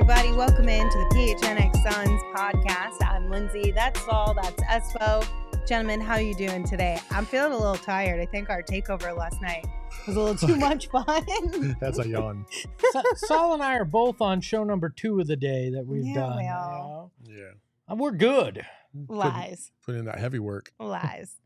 [0.00, 0.32] Everybody.
[0.32, 2.96] Welcome in to the PHNX Suns podcast.
[3.06, 3.70] I'm Lindsay.
[3.70, 4.32] That's all.
[4.32, 5.26] That's Espo.
[5.66, 6.98] Gentlemen, how are you doing today?
[7.10, 8.18] I'm feeling a little tired.
[8.18, 9.66] I think our takeover last night
[10.06, 11.76] was a little too much fun.
[11.82, 12.46] That's a yawn.
[12.92, 16.06] Sa- Saul and I are both on show number two of the day that we've
[16.06, 16.36] Yeah, done.
[16.38, 17.10] we you know?
[17.24, 17.50] Yeah.
[17.88, 18.64] And we're good.
[19.06, 19.70] Lies.
[19.84, 20.72] Put in that heavy work.
[20.80, 21.36] Lies.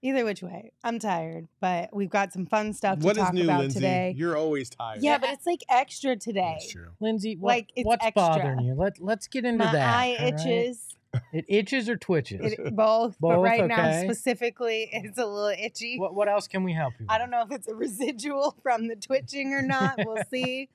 [0.00, 3.34] Either which way, I'm tired, but we've got some fun stuff What to is talk
[3.34, 3.80] new, about Lindsay?
[3.80, 4.14] today.
[4.16, 5.02] You're always tired.
[5.02, 6.56] yeah, but it's like extra today.
[6.60, 6.90] That's true.
[7.00, 8.22] Lindsay, what, Like, it's what's extra.
[8.22, 8.74] bothering you?
[8.74, 9.94] Let, let's get into My that.
[9.96, 10.34] eye all right?
[10.40, 10.94] itches.
[11.32, 12.52] It itches or twitches?
[12.52, 15.98] It, both, but Both, right now specifically, it's a little itchy.
[15.98, 17.10] what, what else can we help you with?
[17.10, 19.98] I don't know if it's a residual from the twitching or not.
[20.04, 20.68] We'll see.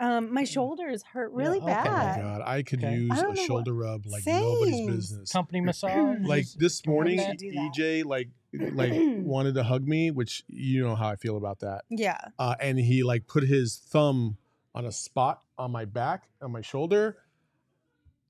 [0.00, 1.86] Um, my shoulders hurt Yeah, really bad.
[1.86, 1.90] Oh
[2.22, 2.94] my god, I could Okay.
[2.96, 5.32] use I don't a what- shoulder rub like nobody's business.
[5.32, 6.18] Company massage?
[6.22, 7.40] Like this morning, should.
[7.40, 11.82] EJ like like wanted to hug me, which you know how I feel about that.
[11.90, 12.18] Yeah.
[12.38, 14.36] Uh, and he like put his thumb
[14.74, 17.16] on a spot on my back, on my shoulder.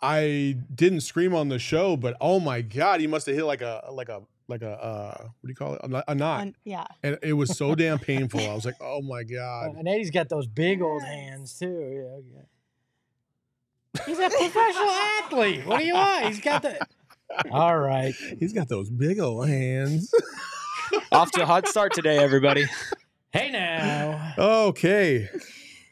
[0.00, 3.60] I didn't scream on the show, but oh my god, he must have hit like
[3.62, 5.80] a like a like a uh, what do you call it?
[5.84, 6.86] A, kn- a knot, Un- yeah.
[7.02, 8.40] and it was so damn painful.
[8.40, 9.76] I was like, oh my god.
[9.76, 11.66] and Eddie's got those big old hands too.
[12.32, 14.04] Yeah, yeah.
[14.06, 15.66] He's a professional athlete.
[15.66, 16.26] What do you want?
[16.26, 16.78] He's got the.
[17.50, 18.14] All right.
[18.38, 20.12] He's got those big old hands.
[21.12, 22.64] Off to a hot start today, everybody.
[23.32, 24.34] Hey now.
[24.38, 25.28] okay.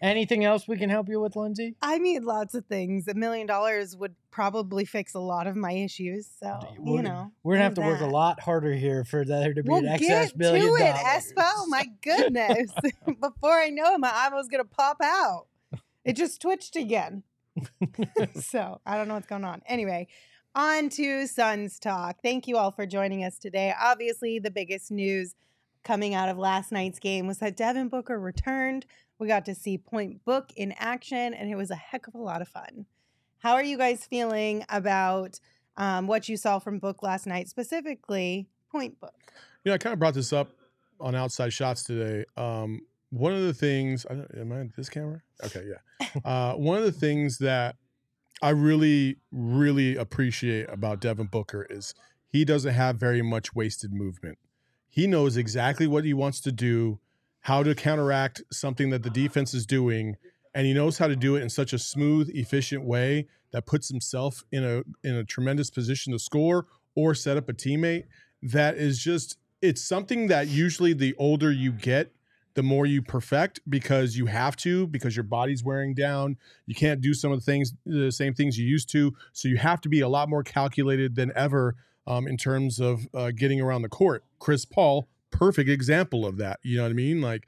[0.03, 1.75] Anything else we can help you with, Lindsay?
[1.81, 3.09] I need lots of things.
[3.09, 6.29] A million dollars would probably fix a lot of my issues.
[6.39, 7.33] So, We're- you know.
[7.43, 9.79] We're gonna have to there's work a lot harder here for there to be Well,
[9.81, 11.33] an excess get billion to it, dollars.
[11.37, 11.69] Espo.
[11.69, 12.71] My goodness.
[13.21, 15.47] Before I know it, my eyeball's going to pop out.
[16.05, 17.23] It just twitched again.
[18.41, 19.63] so I don't know what's going on.
[19.67, 20.09] Anyway,
[20.55, 22.17] on to Suns Talk.
[22.23, 23.73] Thank you all for joining us today.
[23.81, 25.35] Obviously, the biggest news
[25.85, 28.87] coming out of last night's game was that Devin Booker returned.
[29.19, 32.19] We got to see Point Book in action, and it was a heck of a
[32.19, 32.87] lot of fun.
[33.39, 35.41] How are you guys feeling about
[35.77, 39.15] um, what you saw from Book last night, specifically Point Book?
[39.65, 40.51] Yeah, I kind of brought this up
[41.01, 42.25] on outside shots today.
[42.37, 45.23] Um, one of the things, I don't, am I this camera?
[45.45, 46.09] Okay, yeah.
[46.25, 47.77] Uh, one of the things that
[48.43, 51.95] I really, really appreciate about Devin Booker is
[52.29, 54.39] he doesn't have very much wasted movement.
[54.89, 56.99] He knows exactly what he wants to do,
[57.47, 60.17] how to counteract something that the defense is doing,
[60.53, 63.89] and he knows how to do it in such a smooth, efficient way that puts
[63.89, 68.03] himself in a in a tremendous position to score or set up a teammate.
[68.43, 72.11] That is just it's something that usually the older you get,
[72.55, 76.39] the more you perfect because you have to because your body's wearing down.
[76.67, 79.59] You can't do some of the things the same things you used to, so you
[79.59, 81.77] have to be a lot more calculated than ever
[82.09, 84.25] um, in terms of uh, getting around the court.
[84.41, 86.61] Chris Paul, perfect example of that.
[86.63, 87.21] You know what I mean?
[87.21, 87.47] Like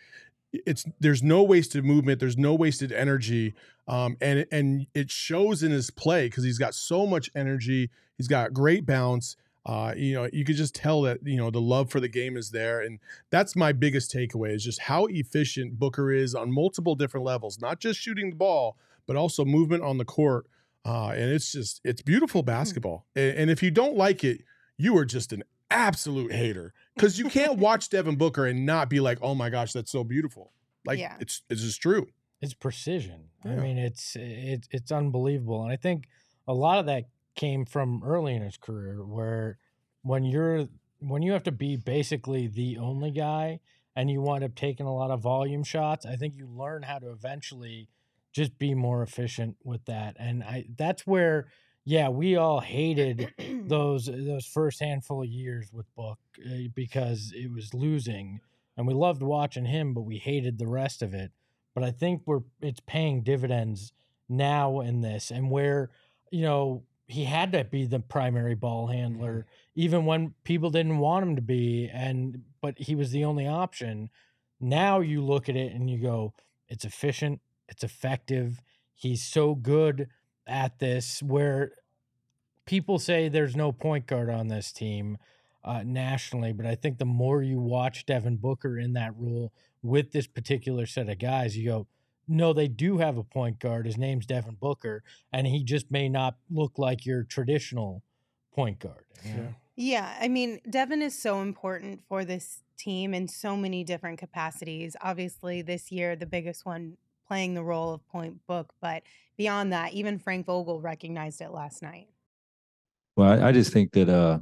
[0.53, 3.55] it's there's no wasted movement, there's no wasted energy,
[3.87, 7.91] um, and and it shows in his play because he's got so much energy.
[8.17, 9.37] He's got great bounce.
[9.67, 12.37] Uh, you know, you could just tell that you know the love for the game
[12.37, 12.99] is there, and
[13.31, 17.79] that's my biggest takeaway is just how efficient Booker is on multiple different levels, not
[17.79, 18.77] just shooting the ball,
[19.07, 20.47] but also movement on the court.
[20.87, 23.05] Uh, and it's just it's beautiful basketball.
[23.15, 24.43] And, and if you don't like it,
[24.79, 29.01] you are just an absolute hater because you can't watch Devin Booker and not be
[29.01, 30.53] like, oh my gosh, that's so beautiful.
[30.85, 31.17] Like Yeah.
[31.21, 32.07] it's it's just true.
[32.41, 33.31] It's precision.
[33.45, 36.09] I mean, it's it's it's unbelievable, and I think
[36.47, 37.05] a lot of that
[37.35, 39.59] came from early in his career, where
[40.03, 40.69] when you're
[41.01, 43.61] when you have to be basically the only guy
[43.97, 46.99] and you wind up taking a lot of volume shots, I think you learn how
[47.01, 47.89] to eventually
[48.33, 51.49] just be more efficient with that, and I that's where
[51.89, 53.33] yeah, we all hated
[53.67, 58.41] those those first handful of years with Book uh, because it was losing,
[58.77, 61.33] and we loved watching him, but we hated the rest of it.
[61.75, 63.95] But I think we're it's paying dividends
[64.29, 65.89] now in this, and where
[66.31, 71.25] you know he had to be the primary ball handler, even when people didn't want
[71.25, 74.11] him to be, and but he was the only option.
[74.61, 76.35] Now you look at it and you go,
[76.69, 78.61] it's efficient, it's effective.
[78.93, 80.09] He's so good
[80.49, 81.73] at this where
[82.67, 85.19] people say there's no point guard on this team
[85.65, 89.53] uh, nationally, but I think the more you watch Devin Booker in that role
[89.83, 91.87] with this particular set of guys, you go,
[92.29, 93.87] no, they do have a point guard.
[93.87, 95.03] His name's Devin Booker,
[95.33, 98.03] and he just may not look like your traditional
[98.55, 99.05] point guard.
[99.25, 99.55] you know?
[99.77, 104.97] Yeah, I mean, Devin is so important for this team in so many different capacities.
[105.01, 106.97] Obviously, this year, the biggest one
[107.29, 109.03] playing the role of point book, but
[109.37, 112.09] beyond that, even Frank Vogel recognized it last night.
[113.17, 114.39] Well, I, I just think that uh,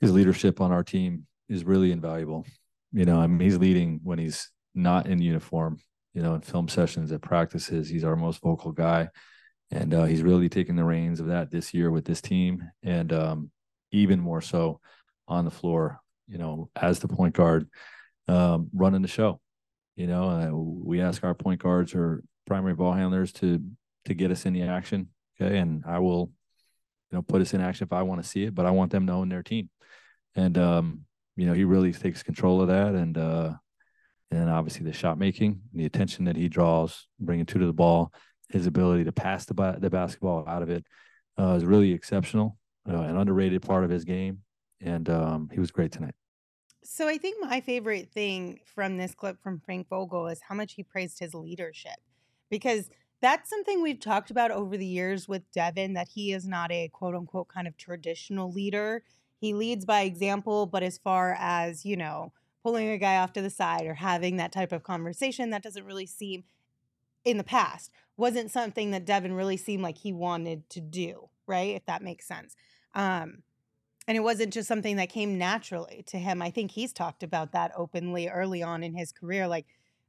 [0.00, 2.44] his leadership on our team is really invaluable.
[2.92, 5.78] You know, I mean, he's leading when he's not in uniform.
[6.12, 9.08] You know, in film sessions, at practices, he's our most vocal guy,
[9.72, 13.12] and uh, he's really taking the reins of that this year with this team, and
[13.12, 13.50] um,
[13.90, 14.80] even more so
[15.26, 16.00] on the floor.
[16.28, 17.68] You know, as the point guard,
[18.28, 19.40] um, running the show.
[19.96, 23.62] You know, uh, we ask our point guards or primary ball handlers to
[24.06, 25.08] to get us in the action.
[25.40, 26.30] Okay, and I will
[27.10, 28.92] you know, put us in action if I want to see it, but I want
[28.92, 29.70] them to own their team.
[30.34, 31.00] And um,
[31.36, 33.54] you know, he really takes control of that and uh
[34.30, 37.72] and then obviously the shot making, the attention that he draws, bringing two to the
[37.72, 38.12] ball,
[38.48, 40.84] his ability to pass the the basketball out of it
[41.38, 42.56] uh, is really exceptional,
[42.88, 44.38] uh, an underrated part of his game,
[44.80, 46.14] and um, he was great tonight.
[46.84, 50.74] So I think my favorite thing from this clip from Frank Vogel is how much
[50.74, 51.98] he praised his leadership
[52.50, 52.90] because
[53.22, 56.88] that's something we've talked about over the years with Devin that he is not a
[56.88, 59.02] quote unquote kind of traditional leader.
[59.40, 62.32] He leads by example, but as far as, you know,
[62.62, 65.86] pulling a guy off to the side or having that type of conversation, that doesn't
[65.86, 66.44] really seem
[67.24, 71.74] in the past wasn't something that Devin really seemed like he wanted to do, right?
[71.74, 72.54] If that makes sense.
[72.94, 73.42] Um,
[74.06, 76.42] and it wasn't just something that came naturally to him.
[76.42, 79.48] I think he's talked about that openly early on in his career.
[79.48, 79.66] Like,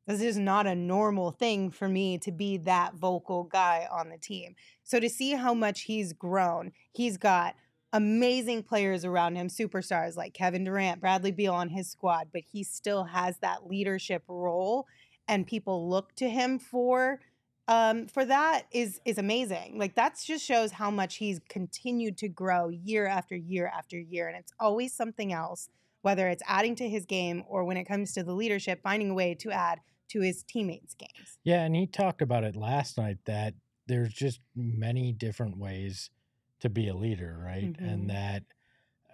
[0.07, 4.17] this is not a normal thing for me to be that vocal guy on the
[4.17, 4.55] team.
[4.83, 7.55] So to see how much he's grown, he's got
[7.91, 12.63] amazing players around him, superstars like Kevin Durant, Bradley Beal on his squad, but he
[12.63, 14.85] still has that leadership role
[15.27, 17.19] and people look to him for
[17.67, 19.77] um, for that is is amazing.
[19.77, 24.27] Like that just shows how much he's continued to grow year after year after year,
[24.27, 25.69] and it's always something else.
[26.01, 29.13] Whether it's adding to his game or when it comes to the leadership, finding a
[29.15, 29.79] way to add
[30.09, 31.39] to his teammates' games.
[31.43, 33.55] Yeah, and he talked about it last night that
[33.87, 36.11] there's just many different ways
[36.59, 37.73] to be a leader, right?
[37.73, 37.81] Mhm.
[37.81, 38.43] And that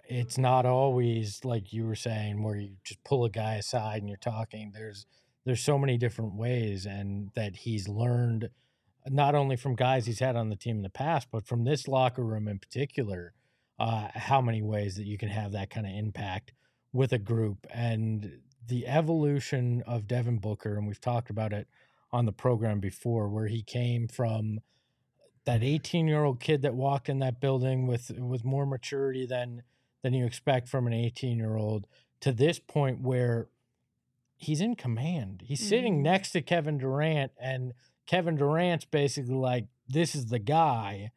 [0.10, 4.10] it's not always like you were saying where you just pull a guy aside and
[4.10, 4.72] you're talking.
[4.74, 5.06] There's
[5.46, 8.50] there's so many different ways and that he's learned
[9.08, 11.88] not only from guys he's had on the team in the past, but from this
[11.88, 13.34] locker room in particular,
[13.80, 16.54] uh, how many ways that you can have that kind of impact
[16.94, 17.66] with a group.
[17.74, 21.68] And the evolution of Devin Booker, and we've talked about it
[22.12, 24.60] on the program before, where he came from
[25.46, 29.64] that 18 year old kid that walked in that building with with more maturity than
[30.04, 31.88] than you expect from an 18 year old
[32.20, 33.48] to this point where
[34.42, 35.44] he's in command.
[35.46, 36.04] He's sitting Mhm.
[36.04, 37.74] next to Kevin Durant, and
[38.08, 41.12] Kevin Durant's basically like, "This is the guy."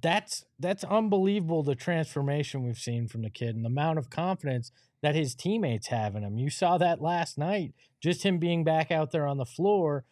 [0.00, 1.62] That's that's unbelievable.
[1.64, 4.70] The transformation we've seen from the kid and the amount of confidence
[5.00, 6.38] that his teammates have in him.
[6.38, 7.74] You saw that last night.
[8.00, 10.04] Just him being back out there on the floor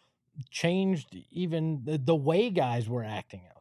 [0.49, 3.56] changed even the, the way guys were acting out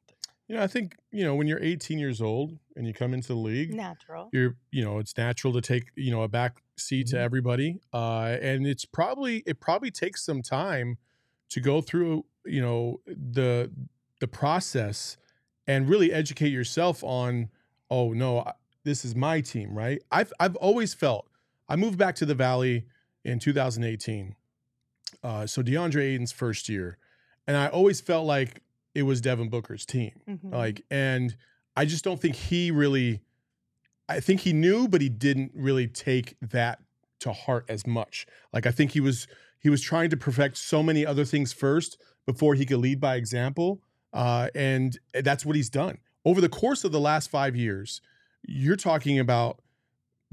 [0.49, 3.29] You know, I think, you know, when you're 18 years old and you come into
[3.29, 4.29] the league, Natural.
[4.33, 7.21] you're, you know, it's natural to take, you know, a back seat to Mhm.
[7.21, 7.81] everybody.
[7.93, 10.99] Uh, and it's probably, it probably takes some time
[11.49, 13.73] to go through, you know, the,
[14.21, 15.17] the process
[15.67, 17.51] and really educate yourself on,
[17.91, 18.53] oh no, I-
[18.85, 20.01] this is my team, right?
[20.13, 21.29] I've, I've always felt,
[21.69, 22.87] I moved back to the Valley
[23.25, 24.37] in 2018.
[25.25, 26.99] Uh, so DeAndre Ayton's first year.
[27.49, 28.63] And I always felt like
[28.97, 30.13] it was Devin Booker's team.
[30.27, 30.53] Mhm.
[30.53, 31.37] Like, and
[31.77, 33.21] I just don't think he really,
[34.09, 36.79] I think he knew, but he didn't really take that
[37.21, 38.27] to heart as much.
[38.55, 42.01] Like, I think he was, he was trying to perfect so many other things first
[42.25, 43.83] before he could lead by example.
[44.15, 45.99] Uh, and that's what he's done.
[46.25, 48.01] Over the course of the last five years,
[48.49, 49.61] you're talking about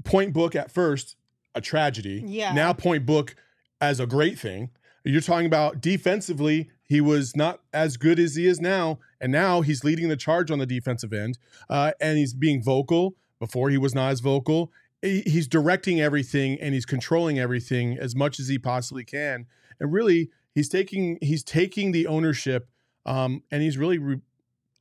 [0.04, 1.16] point book at first,
[1.54, 2.22] a tragedy.
[2.26, 2.54] Yeah.
[2.54, 3.36] Now point book
[3.80, 4.70] as a great thing.
[5.04, 9.62] You're talking about defensively he was not as good as he is now, and now
[9.62, 11.38] he's leading the charge on the defensive end,
[11.68, 13.14] uh, and he's being vocal.
[13.40, 14.72] Before he was not as vocal.
[15.02, 19.44] He's directing everything and he's controlling everything as much as he possibly can.
[19.78, 22.70] And really, he's taking he's taking the ownership,
[23.04, 24.22] um, and he's really re-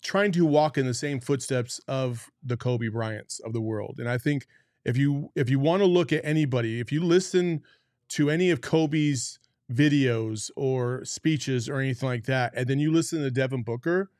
[0.01, 3.95] trying to walk in the same footsteps of the Kobe Bryants of the world.
[3.99, 4.47] And I think
[4.85, 7.63] if you if you want to look at anybody, if you listen
[8.09, 9.39] to any of Kobe's
[9.73, 14.11] videos or speeches or anything like that, and then you listen to Devin Booker,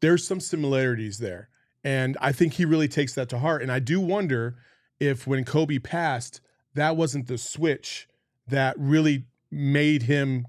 [0.00, 1.48] there's some similarities there.
[1.84, 3.62] And I think he really takes that to heart.
[3.62, 4.56] And I do wonder
[4.98, 6.40] if when Kobe passed,
[6.74, 8.08] that wasn't the switch
[8.48, 10.46] that really made him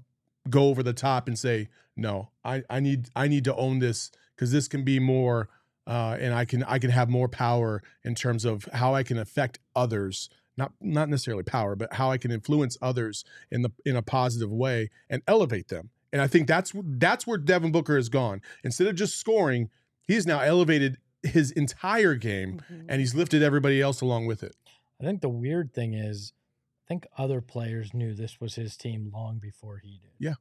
[0.50, 4.10] go over the top and say, no, I, I need I need to own this
[4.34, 5.48] because this can be more
[5.86, 9.18] uh, and I can I can have more power in terms of how I can
[9.18, 10.30] affect others.
[10.58, 14.50] Not not necessarily power, but how I can influence others in the in a positive
[14.50, 15.88] way and elevate them.
[16.12, 18.42] And I think that's that's where Devin Booker has gone.
[18.64, 19.70] Instead of just scoring,
[20.06, 22.86] he's now elevated his entire game Mhm.
[22.88, 24.56] and he's lifted everybody else along with it.
[25.00, 26.32] I think the weird thing is,
[26.84, 30.10] I think other players knew this was his team long before he did.
[30.18, 30.34] Yeah.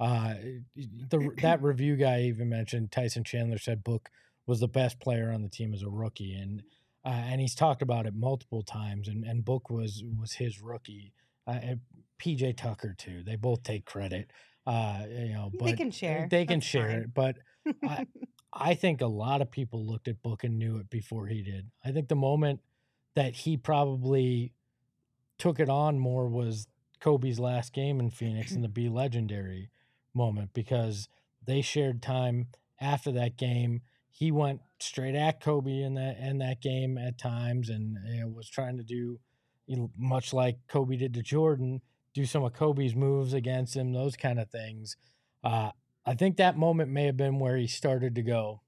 [0.00, 0.34] Uh,
[0.76, 4.10] the that review guy even mentioned Tyson Chandler said Book
[4.46, 6.62] was the best player on the team as a rookie, and
[7.08, 9.08] uh, and he's talked about it multiple times.
[9.08, 11.12] And and Book was was his rookie.
[11.46, 11.76] Uh,
[12.22, 13.22] PJ Tucker too.
[13.24, 14.30] They both take credit.
[14.66, 16.28] Uh, you know, but They can share.
[16.30, 16.98] They can That's share fine.
[16.98, 17.36] it, but
[17.82, 18.06] I,
[18.52, 21.70] I think a lot of people looked at Book and knew it before he did.
[21.82, 22.60] I think the moment
[23.14, 24.52] that he probably
[25.38, 26.66] took it on more was
[27.00, 29.70] Kobe's last game in Phoenix and the be legendary
[30.12, 31.08] moment because
[31.46, 32.48] they shared time
[32.80, 33.80] after that game.
[34.18, 38.28] He went straight at Kobe in that in that game at times and you know,
[38.28, 39.20] was trying to do
[39.66, 41.82] you know, much like Kobe did to Jordan,
[42.14, 44.96] do some of Kobe's moves against him, those kind of things.
[45.44, 45.70] Uh,
[46.06, 48.62] I think that moment may have been where he started to go.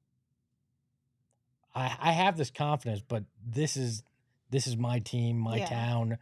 [1.75, 4.03] I, I have this confidence, but this is
[4.51, 5.69] this is my team, my Yeah.
[5.69, 6.19] town.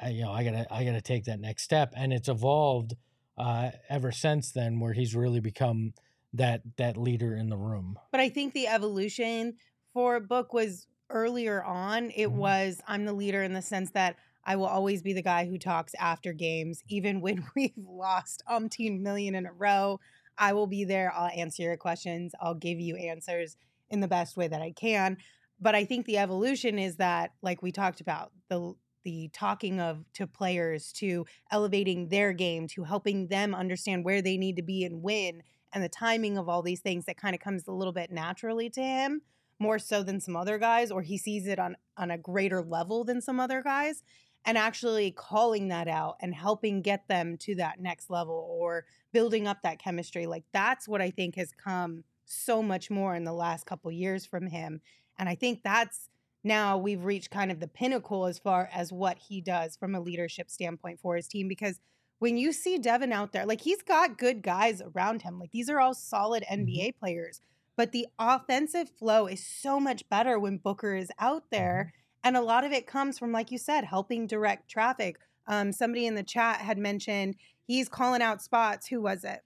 [0.00, 2.94] I, you know, I gotta I gotta take that next step, and it's evolved
[3.36, 5.94] uh, ever since then, where he's really become
[6.34, 7.98] that that leader in the room.
[8.10, 9.56] But I think the evolution
[9.92, 12.10] for Book was earlier on.
[12.10, 12.36] It Mhm.
[12.36, 15.58] was I'm the leader in the sense that I will always be the guy who
[15.58, 20.00] talks after games, even when we've lost umpteen million in a row.
[20.38, 21.12] I will be there.
[21.12, 22.32] I'll answer your questions.
[22.40, 23.56] I'll give you answers
[23.90, 25.18] in the best way that I can.
[25.60, 28.74] But I think the evolution is that, like we talked about, the
[29.04, 34.36] the talking of to players to elevating their game to helping them understand where they
[34.38, 37.40] need to be and win and the timing of all these things that kind of
[37.40, 39.22] comes a little bit naturally to him
[39.58, 43.04] more so than some other guys or he sees it on on a greater level
[43.04, 44.02] than some other guys
[44.44, 49.46] and actually calling that out and helping get them to that next level or building
[49.46, 53.32] up that chemistry like that's what i think has come so much more in the
[53.32, 54.80] last couple years from him
[55.18, 56.08] and i think that's
[56.44, 60.00] now we've reached kind of the pinnacle as far as what he does from a
[60.00, 61.78] leadership standpoint for his team because
[62.22, 65.40] when you see Devin out there, like he's got good guys around him.
[65.40, 67.40] Like these are all solid NBA players,
[67.76, 71.92] but the offensive flow is so much better when Booker is out there.
[72.22, 75.16] And a lot of it comes from, like you said, helping direct traffic.
[75.48, 78.86] Um, somebody in the chat had mentioned he's calling out spots.
[78.86, 79.40] Who was it?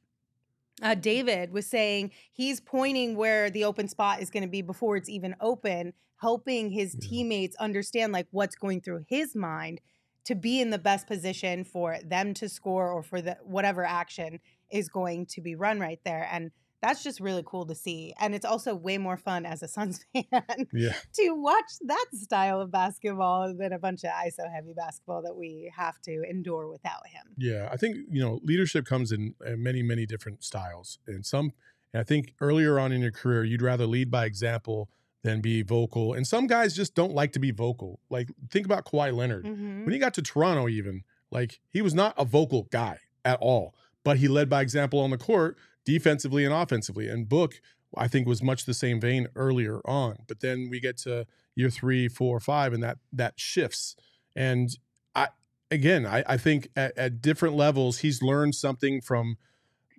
[0.83, 4.99] Uh, David was saying he's pointing where the open spot is going to be before
[4.99, 9.80] it's even open, helping his teammates understand like what's going through his mind
[10.26, 14.40] to be in the best position for them to score or for the whatever action
[14.71, 16.28] is going to be run right there.
[16.30, 16.50] And
[16.83, 18.12] that's just really cool to see.
[18.21, 20.92] And it's also way more fun as a Suns fan Yeah.
[21.14, 25.73] to watch that style of basketball than a bunch of ISO heavy basketball that we
[25.75, 27.35] have to endure without him.
[27.38, 31.52] Yeah, I think you know leadership comes in uh, many many different styles, and some.
[31.92, 34.90] And I think earlier on in your career, you'd rather lead by example
[35.26, 38.00] than be vocal, and some guys just don't like to be vocal.
[38.09, 39.85] Like think about Kawhi Leonard Mhm.
[39.85, 43.75] when he got to Toronto, even like he was not a vocal guy at all,
[44.04, 47.09] but he led by example on the court, defensively and offensively.
[47.09, 47.61] And Book,
[47.97, 50.18] I think, was much the same vein earlier on.
[50.28, 53.97] But then we get to year three, four, five, and that that shifts.
[54.35, 54.71] And
[55.14, 55.28] I
[55.71, 59.37] again, I, I think at, at different levels, he's learned something from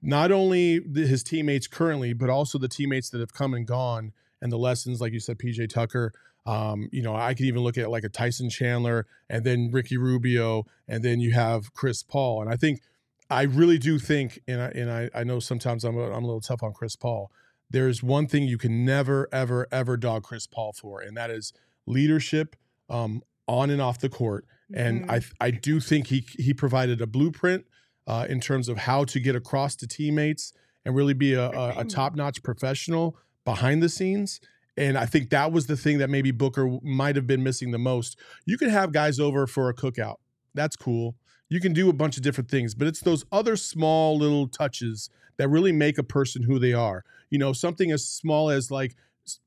[0.01, 4.13] not only the, his teammates currently, but also the teammates that have come and gone,
[4.41, 6.13] and the lessons, like you said, PJ Tucker.
[6.45, 9.97] Um, you know, I could even look at like a Tyson Chandler, and then Ricky
[9.97, 12.41] Rubio, and then you have Chris Paul.
[12.41, 12.81] And I think,
[13.29, 16.27] I really do think, and I, and I, I know sometimes I'm a, I'm a
[16.27, 17.29] little tough on Chris Paul.
[17.69, 21.51] There's one thing you can never, ever, ever dog Chris Paul for, and that is
[21.85, 22.55] leadership
[22.89, 24.45] um, on and off the court.
[24.73, 25.31] And Mhm.
[25.39, 27.65] I, I do think he he provided a blueprint
[28.05, 30.53] uh, in terms of how to get across to teammates
[30.85, 33.17] and really be a, a, a top notch professional
[33.47, 34.41] behind the scenes.
[34.75, 37.77] And I think that was the thing that maybe Booker might have been missing the
[37.77, 38.19] most.
[38.45, 40.17] You could have guys over for a cookout.
[40.53, 41.15] That's cool.
[41.47, 45.09] You can do a bunch of different things, but it's those other small little touches
[45.37, 47.05] that really make a person who they are.
[47.29, 48.97] You know, something as small as like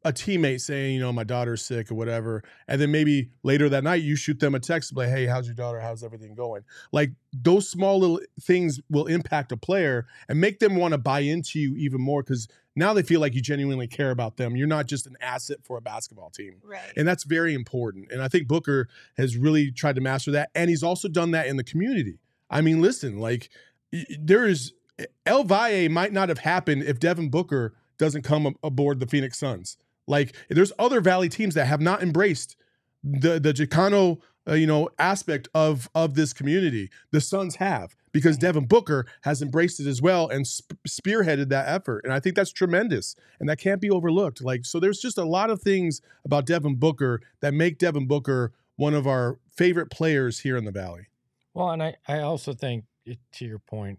[0.05, 3.85] a teammate saying, you know, my daughter's sick or whatever, and then maybe later that
[3.85, 5.81] night you shoot them a text like, "Hey, how's your daughter?
[5.81, 10.77] How's everything going?" Like those small little things will impact a player and make them
[10.77, 14.11] want to buy into you even more because now they feel like you genuinely care
[14.11, 14.57] about them.
[14.57, 16.93] You're not just an asset for a basketball team, Right.
[16.97, 18.13] and that's very important.
[18.13, 21.47] And I think Booker has really tried to master that, and he's also done that
[21.47, 22.19] in the community.
[22.49, 23.51] I mean, listen, like
[24.19, 24.73] there is
[25.25, 29.77] El Valle might not have happened if Devin Booker doesn't come aboard the Phoenix Suns.
[30.09, 32.57] Like there's other Valley teams that have not embraced
[33.05, 36.91] the the Chicano uh, you know aspect of of this community.
[37.13, 41.69] The Suns have because Devin Booker has embraced it as well and sp- spearheaded that
[41.69, 42.05] effort.
[42.05, 44.43] And I think that's tremendous and that can't be overlooked.
[44.43, 48.53] Like so there's just a lot of things about Devin Booker that make Devin Booker
[48.77, 51.07] one of our favorite players here in the Valley.
[51.55, 53.99] Well, and I, I also think, it- to your point,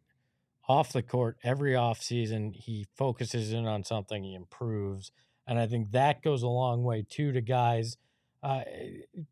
[0.71, 5.11] off the court, every off season, he focuses in on something, he improves.
[5.47, 7.97] And I think that goes a long way too to guys
[8.43, 8.61] uh,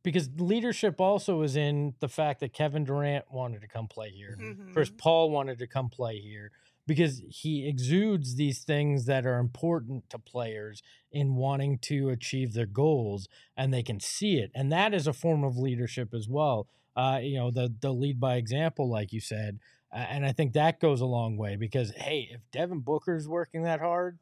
[0.04, 4.38] because leadership also is in the fact that Kevin Durant wanted to come play here.
[4.74, 4.98] Chris Mhm.
[4.98, 6.52] Paul wanted to come play here
[6.86, 12.68] because he exudes these things that are important to players in wanting to achieve their
[12.68, 13.28] goals
[13.58, 14.52] and they can see it.
[14.54, 16.68] And that is a form of leadership as well.
[16.96, 19.60] Uh, you know, the the lead by example, like you said.
[19.92, 23.80] And I think that goes a long way because hey, if Devin Booker's working that
[23.80, 24.20] hard,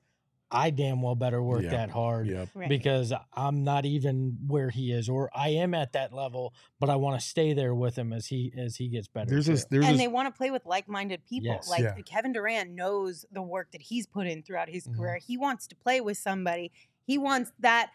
[0.49, 1.71] I damn well better work Yeah.
[1.71, 2.49] that hard Yep.
[2.55, 2.69] Right.
[2.69, 6.95] because I'm not even where he is, or I am at that level, but I
[6.95, 9.29] want to stay there with him as he as he gets better.
[9.29, 11.47] There's this there's and this they want to play with like-minded people.
[11.51, 11.69] Yes.
[11.69, 11.95] Like Yeah.
[12.05, 14.95] Kevin Durant knows the work that he's put in throughout his Mhm.
[14.95, 15.17] career.
[15.17, 16.71] He wants to play with somebody.
[17.05, 17.91] He wants that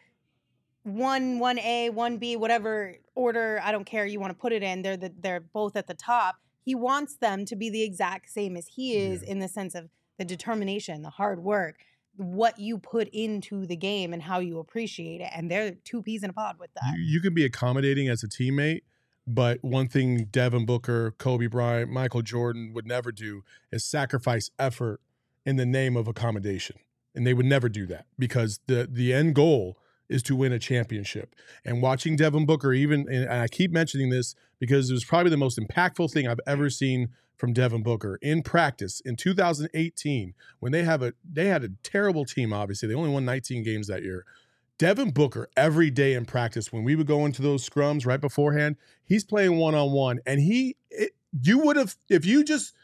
[0.82, 4.62] one one A, one B, whatever order, I don't care you want to put it
[4.62, 4.82] in.
[4.82, 6.36] They're the, they're both at the top.
[6.64, 9.88] He wants them to be the exact same as he is in the sense of
[10.18, 11.76] the determination, the hard work,
[12.16, 15.30] what you put into the game and how you appreciate it.
[15.34, 16.94] And they're two peas in a pod with that.
[16.96, 18.82] you, you can be accommodating as a teammate,
[19.26, 25.00] but one thing Devin Booker, Kobe Bryant, Michael Jordan would never do is sacrifice effort
[25.44, 26.76] in the name of accommodation.
[27.14, 29.76] And they would never do that because the the end goal
[30.08, 31.34] is to win a championship.
[31.64, 35.36] And watching Devin Booker, even and I keep mentioning this because it was probably the
[35.36, 40.84] most impactful thing I've ever seen from Devin Booker in practice in 2018 when they
[40.84, 42.52] have a they had a terrible team.
[42.52, 44.24] Obviously, they only won 19 games that year.
[44.78, 48.76] Devin Booker every day in practice when we would go into those scrums right beforehand,
[49.04, 52.74] he's playing one on one, and he it, you would have if you just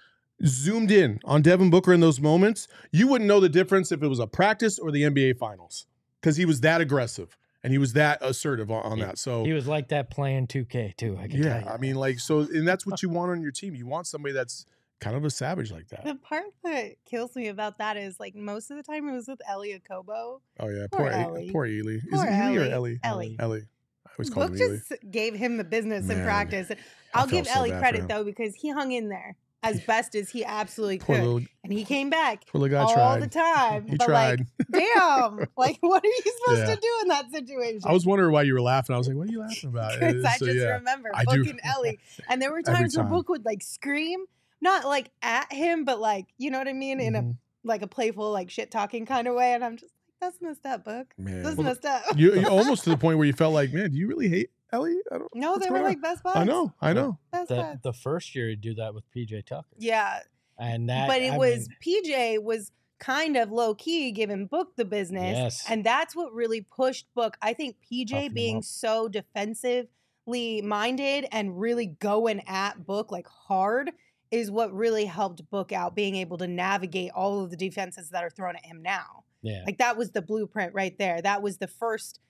[0.46, 4.08] zoomed in on Devin Booker in those moments, you wouldn't know the difference if it
[4.08, 5.86] was a practice or the NBA Finals
[6.20, 9.18] because he was that aggressive and he was that assertive on, on He- that.
[9.18, 11.16] So he was like that playing 2K too.
[11.20, 11.68] I can tell yeah, you.
[11.70, 13.74] I mean, like so, and that's what you want on your team.
[13.74, 14.64] You want somebody that's
[15.00, 16.04] kind of a savage like that.
[16.04, 19.28] The part that kills me about that is like most of the time it was
[19.28, 20.40] with Ellie Okobo.
[20.60, 21.50] Oh yeah, Poor poor E- Ellie.
[21.52, 21.92] poor Ely.
[21.94, 22.72] Is Poor it Ely or Ellie.
[22.72, 23.00] Ellie?
[23.04, 23.36] Ellie.
[23.38, 23.62] Ellie.
[24.06, 24.76] I always call Book him Ely.
[24.78, 26.70] just gave him the business in practice.
[26.70, 26.76] I
[27.14, 30.44] I'll give so Ellie credit though because he hung in there as best as he
[30.44, 33.22] absolutely Poor could, little, and he came back poor little guy all tried.
[33.22, 33.86] the time.
[33.88, 34.38] He but tried.
[34.40, 36.74] like, damn, like what are you supposed Yeah.
[36.74, 37.80] to do in that situation?
[37.84, 38.94] I was wondering why you were laughing.
[38.94, 40.74] I was like, "What are you laughing about?" because I So, just yeah.
[40.74, 41.50] remember I Book do.
[41.50, 43.04] and Ellie, and there were times where.
[43.06, 44.24] Book would like scream,
[44.60, 47.36] not like at him, but like you know what I mean, in a Mhm.
[47.64, 50.66] like a playful, like shit talking kind of way, and I'm just like, that's messed
[50.66, 51.12] up, Book.
[51.18, 51.42] Man.
[51.42, 52.02] That's Well, messed up.
[52.16, 54.50] you, you almost to the point where you felt like, man, do you really hate
[54.72, 54.96] Ellie?
[55.12, 55.34] I don't.
[55.34, 56.36] no, they were on?" like best buds.
[56.36, 57.18] I know, I know.
[57.32, 57.82] Best the, buds.
[57.82, 59.66] the first year he'd do that with PJ Tucker.
[59.78, 60.20] Yeah,
[60.58, 64.74] And that but it I was mean, PJ was kind of low key giving Book
[64.76, 65.64] the business, Yes.
[65.68, 67.36] and that's what really pushed Book.
[67.40, 68.64] I think PJ Toughen him being up.
[68.64, 73.92] so defensively minded and really going at Book like hard
[74.30, 78.22] is what really helped Book out being able to navigate all of the defenses that
[78.24, 79.24] are thrown at him now.
[79.42, 79.62] yeah.
[79.64, 81.22] Like that was the blueprint right there.
[81.22, 82.20] That was the first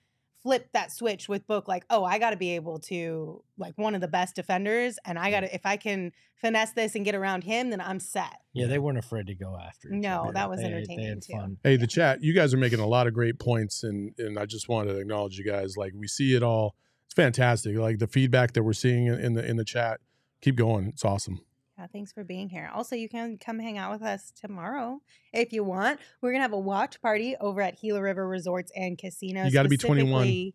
[0.43, 3.95] flip that switch with book like oh i got to be able to like one
[3.95, 7.15] of the best defenders and i got to if i can finesse this and get
[7.15, 9.89] around him then i'm set Yeah, they weren't afraid to go after.
[9.89, 10.33] each No, other.
[10.35, 11.33] that was They- entertaining, They had too.
[11.33, 11.57] fun.
[11.65, 14.47] Hey, the chat, you guys are making a lot of great points, and and I
[14.47, 15.77] just wanted to acknowledge you guys.
[15.77, 16.77] Like we see it all.
[17.07, 17.77] It's fantastic.
[17.77, 19.99] Like the feedback that we're seeing in, in the in the chat.
[20.41, 20.87] Keep going.
[20.87, 21.41] It's awesome.
[21.79, 25.01] Yeah thanks for being here also you can come hang out with us tomorrow
[25.33, 28.99] if you want we're gonna have a watch party over at gila river resorts and
[28.99, 30.53] casinos You gotta be 21.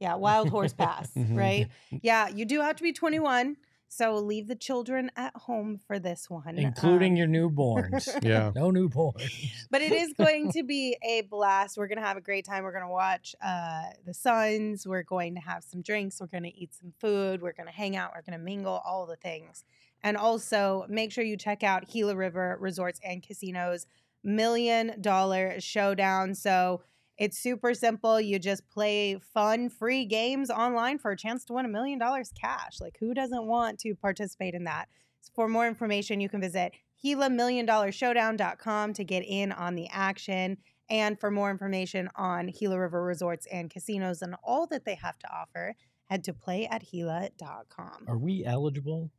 [0.00, 1.36] yeah wild horse pass Mhm.
[1.36, 1.68] right
[2.02, 3.56] yeah you do have to be 21
[3.88, 8.08] So leave the children at home for this one, including um, your newborns.
[8.24, 8.50] Yeah.
[8.54, 9.30] no newborns.
[9.70, 11.76] but it is going to be a blast.
[11.76, 12.64] We're going to have a great time.
[12.64, 14.86] We're going to watch uh, the Suns.
[14.86, 16.22] We're going to have some drinks.
[16.22, 17.42] We're going to eat some food.
[17.42, 18.12] We're going to hang out.
[18.16, 19.62] We're going to mingle, all the things.
[20.02, 23.86] And also make sure you check out Gila River Resorts and Casinos
[24.24, 26.34] Million Dollar Showdown.
[26.34, 26.82] So
[27.18, 28.20] it's super simple.
[28.20, 32.32] You just play fun, free games online for a chance to win a million dollars
[32.38, 32.80] cash.
[32.80, 34.88] Like, who doesn't want to participate in that?
[35.34, 36.72] For more information, you can visit
[37.04, 40.58] GilaMillionDollarShowdown.com to get in on the action.
[40.90, 45.18] And for more information on Gila River Resorts and Casinos and all that they have
[45.20, 45.74] to offer,
[46.06, 48.04] head to playatgila.com.
[48.08, 49.10] Are we eligible?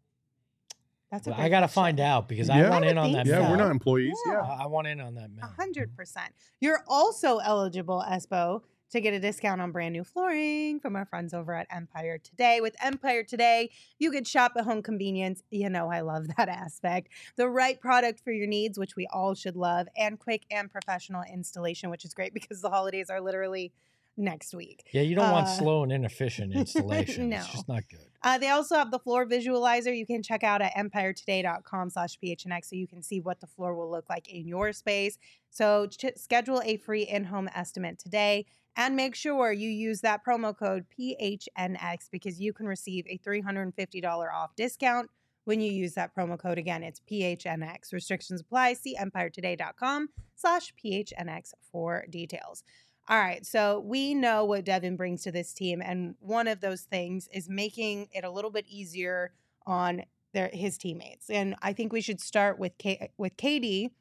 [1.14, 2.56] That's a Well, I got to find out because Yeah.
[2.56, 3.28] I I want would in on that.
[3.28, 4.18] Yeah, we're not employees.
[4.26, 4.34] Yeah.
[4.34, 4.40] Yeah.
[4.42, 5.30] I I want in on that.
[5.44, 6.34] A hundred percent.
[6.60, 11.36] You're also eligible, Espo, to get a discount on brand new flooring from our friends
[11.36, 12.62] over at Empire Today.
[12.62, 15.44] With Empire Today, you can shop at home convenience.
[15.52, 17.10] You know, I love that aspect.
[17.36, 21.22] The right product for your needs, which we all should love, and quick and professional
[21.32, 23.72] installation, which is great because the holidays are literally
[24.16, 24.84] next week.
[24.92, 27.30] Yeah, you don't want Uh, slow and inefficient installation.
[27.30, 27.38] no.
[27.38, 28.06] It's just not good.
[28.22, 32.66] Uh, they also have the floor visualizer you can check out at empiretoday.com slash phnx
[32.66, 35.18] so you can see what the floor will look like in your space.
[35.50, 38.46] So ch- schedule a free in-home estimate today
[38.76, 44.34] and make sure you use that promo code PHNX because you can receive a $350
[44.34, 45.10] off discount
[45.46, 46.58] when you use that promo code.
[46.58, 47.92] Again, it's PHNX.
[47.92, 48.74] Restrictions apply.
[48.74, 52.64] See empiretoday.com slash PHNX for details.
[53.10, 56.84] All right, so we know what Devin brings to this team, and one of those
[56.84, 59.34] things is making it a little bit easier
[59.66, 61.30] on their his teammates.
[61.30, 63.92] And I think we should start with K, eh, with KD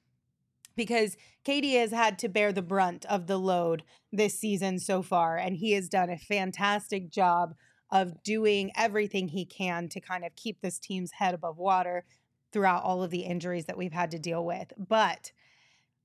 [0.77, 5.37] because KD has had to bear the brunt of the load this season so far,
[5.37, 7.55] and he has done a fantastic job
[7.91, 12.05] of doing everything he can to kind of keep this team's head above water
[12.53, 14.73] throughout all of the injuries that we've had to deal with.
[14.79, 15.33] But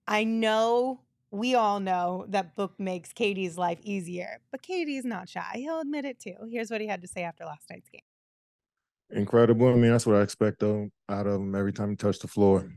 [0.08, 1.02] I know
[1.32, 5.52] we all know that book makes KD's life easier, but KD's not shy.
[5.56, 6.36] He'll admit it too.
[6.50, 8.02] Here's what he had to say after last night's game.
[9.10, 9.68] incredible.
[9.70, 12.28] I mean, that's what I expect though out of him every time he touched the
[12.28, 12.70] floor.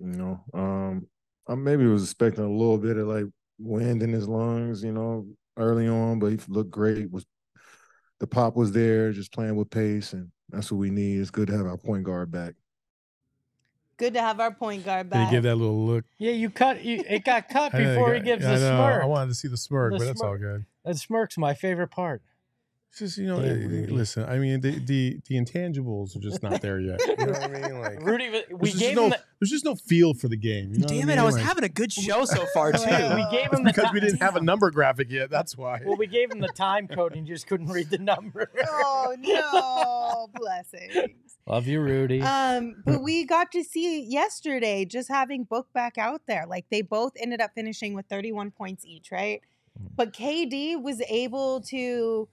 [0.00, 1.06] You know, um,
[1.48, 3.26] I maybe was expecting a little bit of like
[3.58, 7.10] wind in his lungs, you know, early on, but he looked great.
[7.10, 7.24] Was
[8.20, 11.20] the pop was there, just playing with pace, and that's what we need.
[11.20, 12.54] It's good to have our point guard back.
[13.98, 16.04] Good to have our point guard Did he give that little look?
[16.18, 16.84] Yeah, you cut.
[16.84, 19.02] You, it got cut I know, before he gives I the know, smirk.
[19.02, 20.66] I wanted to see the smirk, The but that's all good.
[20.84, 22.22] That smirk's my favorite part.
[22.90, 24.24] It's just you know, Damn, listen.
[24.24, 26.98] I mean, the, the the intangibles are just not there yet.
[27.06, 27.80] You know what I mean?
[27.80, 30.36] Like, Rudy, we there's just gave no, him the, there's just no feel for the
[30.36, 30.72] game.
[30.72, 31.18] You know what Damn I it, mean?
[31.18, 32.78] I was Like, having a good show so far, too.
[32.78, 35.28] we gave him the because we didn't have a number graphic yet.
[35.28, 35.82] That's why.
[35.84, 38.50] Well, we gave him the time code and he just couldn't read the number.
[38.68, 41.36] oh no, blessings.
[41.46, 42.22] Love you, Rudy.
[42.22, 46.44] Um, but we got to see yesterday just having Book back out there.
[46.48, 49.42] Like they both ended up finishing with 31 points each, right?
[49.94, 52.28] But KD was able to.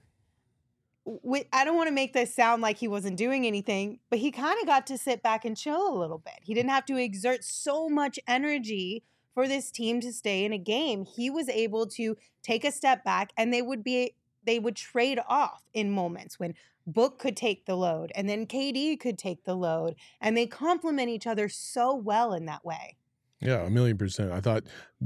[1.06, 4.58] I don't want to make this sound like he wasn't doing anything, but he kind
[4.62, 6.40] of got to sit back and chill a little bit.
[6.42, 10.58] He didn't have to exert so much energy for this team to stay in a
[10.58, 11.06] game.
[11.06, 15.20] He was able to take a step back and they would be they would trade
[15.28, 16.54] off in moments when
[16.86, 21.10] Book could take the load and then KD could take the load and they complement
[21.10, 22.98] each other so well in that way.
[23.40, 24.32] Yeah, a million percent.
[24.32, 24.64] I thought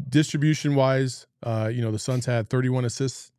[0.09, 3.31] distribution wise, uh, you know, the Suns had 31 assists,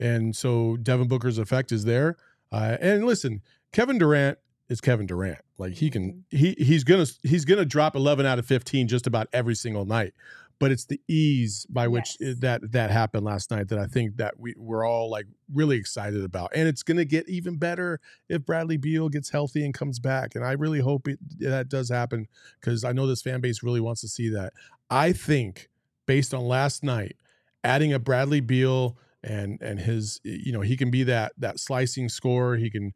[0.00, 2.16] and so Devin Booker's effect is there.
[2.52, 5.38] Uh, and listen, Kevin Durant is Kevin Durant.
[5.58, 9.28] Like he can, he he's gonna he's gonna drop 11 out of 15 just about
[9.32, 10.12] every single night.
[10.58, 12.38] But it's the ease by which Yes.
[12.38, 16.24] that that happened last night that I think that we we're all like really excited
[16.24, 20.34] about, and it's gonna get even better if Bradley Beal gets healthy and comes back.
[20.34, 22.26] And I really hope it, that does happen
[22.58, 24.54] because I know this fan base really wants to see that.
[24.88, 25.68] I think
[26.06, 27.16] based on last night,
[27.62, 32.08] adding a Bradley Beal and and his, you know, he can be that that slicing
[32.08, 32.56] scorer.
[32.56, 32.92] He can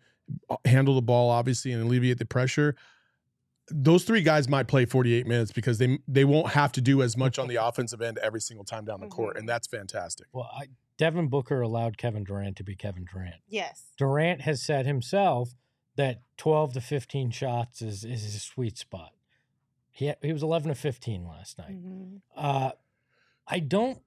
[0.48, 2.76] uh, handle the ball obviously and alleviate the pressure.
[3.72, 7.16] Those three guys might play 48 minutes because they they won't have to do as
[7.16, 10.26] much on the offensive end every single time down the court, and that's fantastic.
[10.32, 10.66] well, I,
[10.96, 13.36] Devin Booker allowed Kevin Durant to be Kevin Durant.
[13.48, 13.84] Yes.
[13.96, 15.54] Durant has said himself
[15.96, 19.12] that 12 to 15 shots is, is his sweet spot.
[19.90, 21.82] He, he was 11 to 15 last night.
[21.82, 22.20] Mhm.
[22.36, 22.72] Uh,
[23.46, 24.02] I don't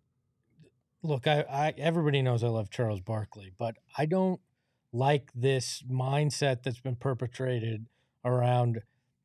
[1.03, 1.27] look.
[1.27, 4.39] I, I everybody knows I love Charles Barkley, but I don't
[4.91, 7.87] like this mindset that's been perpetrated
[8.25, 8.81] around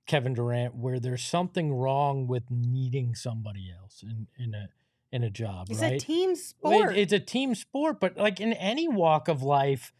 [0.07, 4.69] Kevin Durant, where there's something wrong with needing somebody else in in a
[5.13, 5.69] in a job.
[5.71, 5.95] It's right?
[5.95, 6.93] a team sport.
[6.97, 9.93] it- It's a team sport, but like in any walk of life,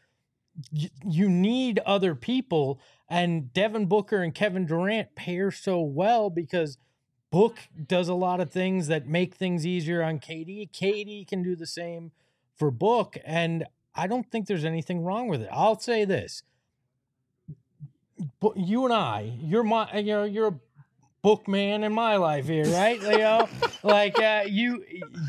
[0.73, 2.79] y- you need other people.
[3.09, 6.77] And Devin Booker and Kevin Durant pair so well because
[7.31, 10.71] Book does a lot of things that make things easier on KD.
[10.71, 12.13] KD can do the same
[12.57, 13.19] for Book.
[13.25, 15.49] And I don't think there's anything wrong with it.
[15.53, 16.43] I'll say this.
[18.41, 20.61] But you and I, you're my, you know, you're a
[21.23, 23.01] book man in my life here, right?
[23.01, 23.49] know,
[23.83, 24.85] like uh, you,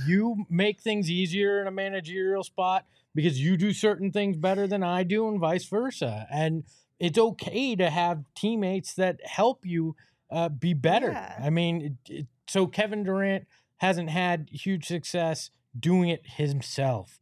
[0.08, 4.84] you make things easier in a managerial spot because you do certain things better than
[4.84, 6.28] I do, and vice versa.
[6.32, 6.64] And
[7.00, 9.96] it's okay to have teammates that help you
[10.30, 11.12] uh, be better.
[11.12, 11.36] Yeah.
[11.42, 17.20] I mean, it, it, so Kevin Durant hasn't had huge success doing it himself.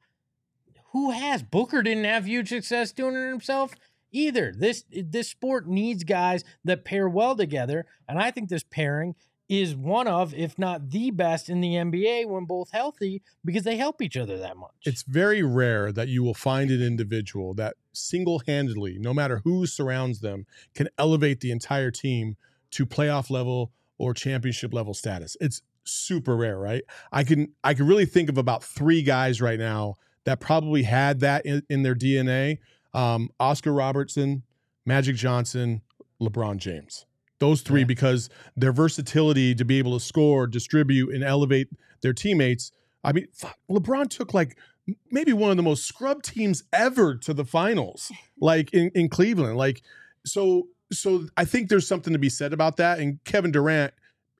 [0.92, 1.44] Who has?
[1.44, 3.76] Booker didn't have huge success doing it himself
[4.12, 4.54] either.
[4.56, 9.16] This this sport needs guys that pair well together, and I think this pairing
[9.50, 13.78] is one of, if not the best in the NBA when both healthy because they
[13.78, 14.72] help each other that much.
[14.84, 19.66] It's very rare that you will find an individual that single handedly, no matter who
[19.66, 22.36] surrounds them, can elevate the entire team
[22.78, 25.36] to playoff level or championship level status.
[25.42, 26.84] It's super rare, right?
[27.12, 31.20] I can I can really think of about three guys right now that probably had
[31.22, 32.60] that in, in their DNA.
[32.94, 34.44] Um, Oscar Robertson,
[34.86, 35.82] Magic Johnson,
[36.22, 37.06] LeBron James.
[37.40, 37.88] Those three, Yeah.
[37.88, 41.70] because their versatility to be able to score, distribute, and elevate
[42.02, 42.72] their teammates.
[43.04, 43.28] I mean,
[43.72, 44.58] LeBron took like
[45.12, 48.12] maybe one of the most scrub teams ever to the finals,
[48.42, 49.58] like in, in Cleveland.
[49.58, 49.82] Like,
[50.26, 53.00] so so I think there's something to be said about that.
[53.00, 53.94] And Kevin Durant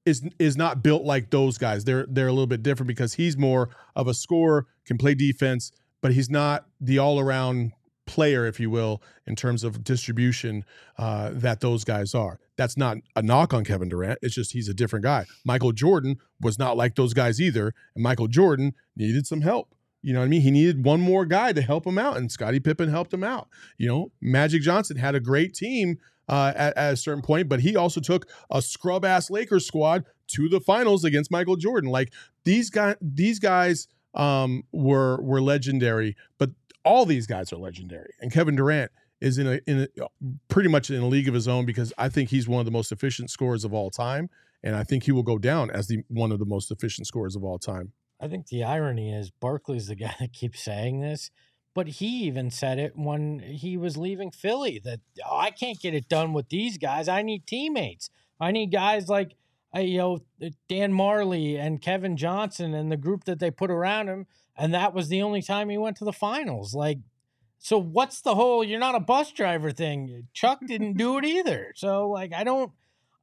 [0.06, 1.84] is is not built like those guys.
[1.84, 5.72] They're they're a little bit different because he's more of a scorer, can play defense,
[6.02, 7.74] but he's not the all around
[8.06, 10.64] player, if you will, in terms of distribution
[10.98, 12.40] uh, that those guys are.
[12.56, 14.20] That's not a knock on Kevin Durant.
[14.22, 15.26] It's just he's a different guy.
[15.46, 19.76] Michael Jordan was not like those guys either, and Michael Jordan needed some help.
[20.02, 20.42] You know what I mean?
[20.42, 23.50] He needed one more guy to help him out, and Scottie Pippen helped him out.
[23.78, 25.98] You know, Magic Johnson had a great team
[26.30, 30.06] uh, at, at a certain point, but he also took a scrub ass Lakers squad
[30.28, 31.90] to the finals against Michael Jordan.
[31.90, 36.52] Like these guys, these guys um, were were legendary, but
[36.84, 40.06] all these guys are legendary, and Kevin Durant is in a in a,
[40.48, 42.72] pretty much in a league of his own because I think he's one of the
[42.72, 44.30] most efficient scorers of all time,
[44.64, 47.36] and I think he will go down as the one of the most efficient scorers
[47.36, 47.94] of all time.
[48.20, 51.32] I think the irony is Barkley's the guy that keeps saying this,
[51.74, 55.94] but he even said it when he was leaving Philly that oh, I can't get
[55.94, 57.08] it done with these guys.
[57.08, 58.10] I need teammates.
[58.40, 59.36] I need guys like
[59.76, 60.20] uh, you know
[60.70, 64.26] Dan Majerle and Kevin Johnson and the group that they put around him,
[64.56, 66.74] and that was the only time he went to the finals.
[66.74, 67.00] Like,
[67.60, 70.28] so what's the whole "you're not a bus driver" thing?
[70.34, 71.74] Chuck didn't do it either.
[71.76, 72.72] So like, I don't.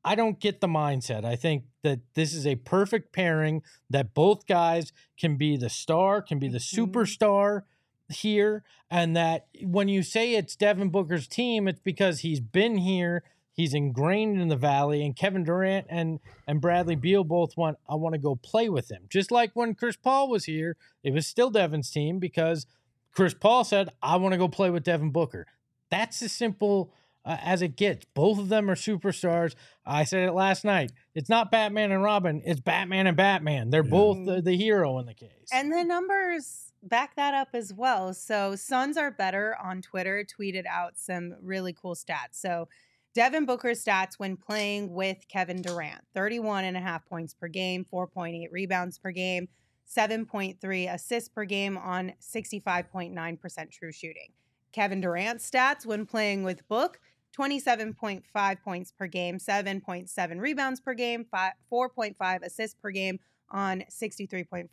[0.05, 1.25] I don't get the mindset.
[1.25, 6.21] I think that this is a perfect pairing that both guys can be the star,
[6.21, 6.91] can be the Mhm.
[6.91, 7.63] superstar
[8.11, 13.25] here, and that when you say it's Devin Booker's team, it's because he's been here,
[13.55, 17.95] he's ingrained in the valley, and Kevin Durant and and Bradley Beal both want I
[17.95, 19.07] want to go play with him.
[19.09, 22.67] Just like when Chris Paul was here, it was still Devin's team because
[23.13, 25.47] Chris Paul said, "I want to go play with Devin Booker."
[25.89, 26.93] That's a simple
[27.25, 28.05] uh, as it gets.
[28.15, 29.55] Both of them are superstars.
[29.87, 30.93] I said it last night.
[31.15, 32.43] It's not Batman and Robin.
[32.45, 33.71] It's Batman and Batman.
[33.71, 33.91] They're Yeah.
[33.91, 35.49] both the, the hero in the case.
[35.53, 38.13] And the numbers back that up as well.
[38.13, 42.33] So Suns are better on Twitter tweeted out some really cool stats.
[42.33, 42.69] So
[43.15, 47.87] Devin Booker's stats when playing with Kevin Durant 31 and a half points per game,
[47.91, 49.49] 4.8 rebounds per game,
[49.89, 54.33] 7.3 assists per game on 65.9% true shooting.
[54.73, 56.99] Kevin Durant's stats when playing with Book
[57.39, 63.19] 27.5 points per game, 7.7 rebounds per game, fi- 4.5 assists per game
[63.51, 64.69] on 63.4%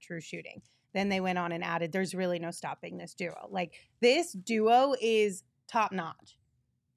[0.00, 0.62] true shooting.
[0.94, 3.48] Then they went on and added, there's really no stopping this duo.
[3.50, 6.38] Like this duo is top notch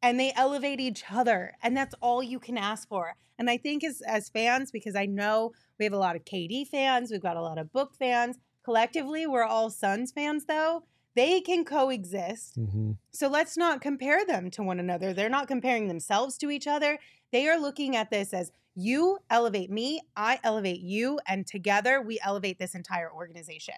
[0.02, 1.54] and they elevate each other.
[1.62, 3.16] And that's all you can ask for.
[3.38, 6.68] And I think as, as fans, because I know we have a lot of KD
[6.68, 8.38] fans, we've got a lot of book fans.
[8.64, 10.84] Collectively, we're all Suns fans, though.
[11.16, 12.58] They can coexist.
[12.58, 12.92] Mm-hmm.
[13.12, 15.14] So let's not compare them to one another.
[15.14, 17.00] They're not comparing themselves to each other.
[17.32, 22.20] They are looking at this as you elevate me, I elevate you, and together we
[22.24, 23.76] elevate this entire organization.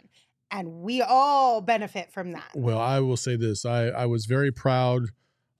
[0.52, 2.52] And we all benefit from that.
[2.54, 5.06] Well, I will say this: I I was very proud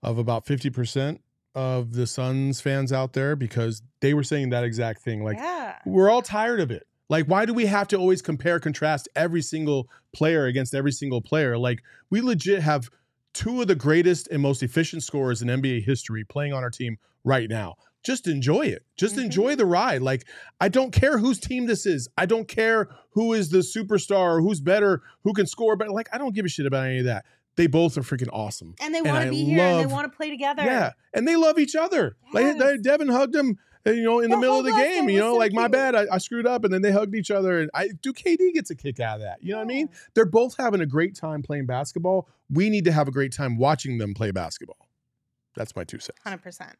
[0.02, 1.22] of about fifty percent
[1.54, 5.24] of the Suns fans out there because they were saying that exact thing.
[5.24, 5.78] Like yeah.
[5.86, 6.86] we're all tired of it.
[7.12, 11.20] Like, why do we have to always compare, contrast every single player against every single
[11.20, 11.58] player?
[11.58, 12.88] Like, we legit have
[13.34, 16.96] two of the greatest and most efficient scorers in NBA history playing on our team
[17.22, 17.74] right now.
[18.02, 18.86] Just enjoy it.
[18.96, 19.24] Just Mhm.
[19.24, 20.00] enjoy the ride.
[20.00, 20.26] Like,
[20.58, 22.08] I don't care whose team this is.
[22.16, 25.90] I don't care who is the superstar or who's better, who can score better.
[25.90, 27.26] Like, I don't give a shit about any of that.
[27.56, 28.74] they both are freaking awesome.
[28.80, 30.62] And they want to be here and they want to play together.
[30.62, 32.16] Yeah, and they love each other.
[32.32, 32.58] Yes.
[32.58, 35.08] they, Devin hugged him, uh, you know, in the The middle of the game.
[35.08, 37.30] You know, so like my bad, I, I screwed up, and then they hugged each
[37.30, 37.60] other.
[37.60, 38.12] And I do.
[38.12, 39.42] KD gets a kick out of that.
[39.42, 39.88] You know what I mean?
[40.14, 42.28] They're both having a great time playing basketball.
[42.50, 44.88] We need to have a great time watching them play basketball.
[45.56, 46.18] That's my two cents.
[46.22, 46.76] Hundred percent.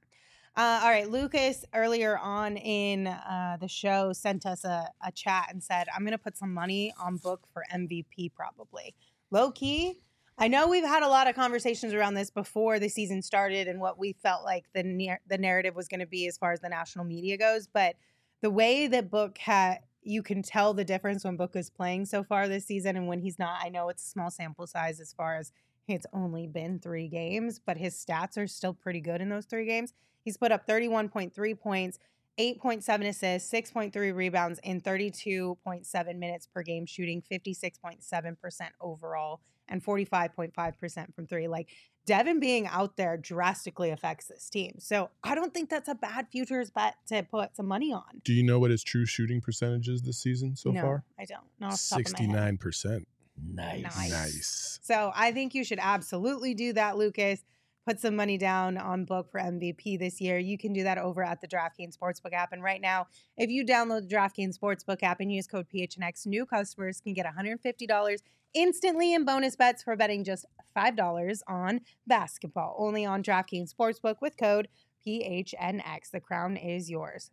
[0.54, 5.48] Uh, all right, Lucas earlier on in uh, the show sent us a, a chat
[5.50, 8.94] and said, "I'm going to put some money on Book for MVP, probably
[9.30, 9.98] low key."
[10.38, 13.80] I know we've had a lot of conversations around this before the season started and
[13.80, 16.68] what we felt like the the narrative was going to be as far as the
[16.68, 17.96] national media goes, but
[18.40, 22.24] the way that Book had you can tell the difference when Book is playing so
[22.24, 23.60] far this season and when he's not.
[23.62, 25.52] I know it's a small sample size as far as
[25.86, 29.66] it's only been three games, but his stats are still pretty good in those three
[29.66, 29.94] games.
[30.24, 31.98] He's put up 31.3 points,
[32.38, 38.36] 8.7 assists, 6.3 rebounds in 32.7 minutes per game, shooting 56.7%
[38.80, 41.48] overall and 45.5% from three.
[41.48, 41.68] Like
[42.04, 44.74] Devin being out there drastically affects this team.
[44.78, 48.02] So I don't think that's a bad futures bet to put some money on.
[48.24, 51.04] Do you know what his true shooting percentage is this season so no, far?
[51.18, 51.42] I don't.
[51.60, 52.08] Not off the top of my head.
[52.08, 53.08] Sixty-nine percent.
[53.42, 53.82] Nice.
[53.82, 54.10] Nice.
[54.10, 54.78] Nice.
[54.82, 57.42] So I think you should absolutely do that, Lucas.
[57.86, 60.38] Put some money down on book for MVP this year.
[60.38, 62.52] You can do that over at the DraftKings Sportsbook app.
[62.52, 66.46] And right now, if you download the DraftKings Sportsbook app and use code PHNX, new
[66.46, 68.22] customers can get $150
[68.54, 70.44] instantly in bonus bets for betting just
[70.76, 72.76] $5 on basketball.
[72.78, 74.68] Only on DraftKings Sportsbook with code
[75.04, 76.10] PHNX.
[76.12, 77.32] The crown is yours.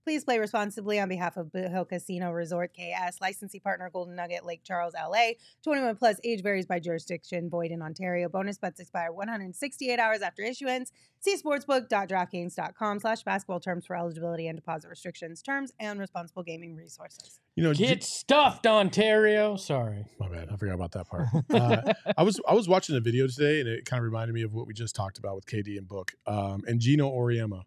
[0.03, 4.45] Please play responsibly on behalf of Boot Hill Casino Resort KS, licensee partner Golden Nugget,
[4.45, 5.33] Lake Charles, LA.
[5.63, 8.27] 21 plus age varies by jurisdiction, void in Ontario.
[8.27, 10.91] Bonus bets expire 168 hours after issuance.
[11.19, 17.39] See sportsbook.draftkings.com slash basketball terms for eligibility and deposit restrictions, terms, and responsible gaming resources.
[17.55, 19.55] You know, Get stuffed, Ontario.
[19.55, 20.05] Sorry.
[20.19, 20.49] My bad.
[20.51, 21.27] I forgot about that part.
[21.53, 24.41] Uh, I was I was watching a video today, and it kind of reminded me
[24.41, 27.63] of what we just talked about with KD and Book um, and Geno Auriemma,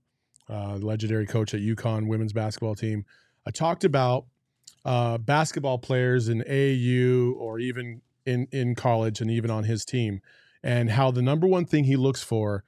[0.49, 3.05] uh, legendary coach at UConn women's basketball team.
[3.47, 4.27] I talked about
[4.85, 10.21] uh, basketball players in AU or even in in college and even on his team,
[10.63, 12.65] and how the number one thing he looks for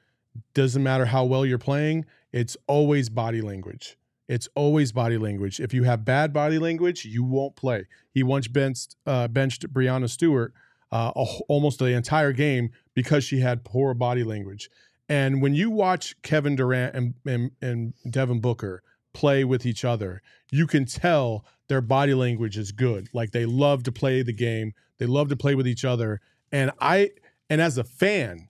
[0.54, 3.96] doesn't matter how well you're playing, it's always body language.
[4.28, 5.60] It's always body language.
[5.60, 7.86] If you have bad body language, you won't play.
[8.10, 10.52] He once benched uh, benched Breanna Stewart
[10.92, 14.70] uh, a almost the entire game because she had poor body language.
[15.08, 20.22] And when you watch Kevin Durant and, and, and Devin Booker play with each other,
[20.50, 23.08] you can tell their body language is good.
[23.12, 26.20] Like they love to play the game, they love to play with each other.
[26.52, 27.10] And I,
[27.48, 28.48] and as a fan,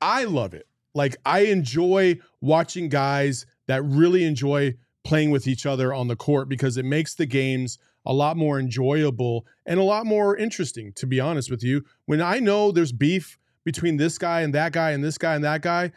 [0.00, 0.66] I love it.
[0.94, 6.48] Like I enjoy watching guys that really enjoy playing with each other on the court
[6.48, 11.06] because it makes the games a lot more enjoyable and a lot more interesting, to
[11.06, 11.84] be honest with you.
[12.06, 15.44] When I know there's beef between this guy and that guy and this guy and
[15.44, 15.90] that guy,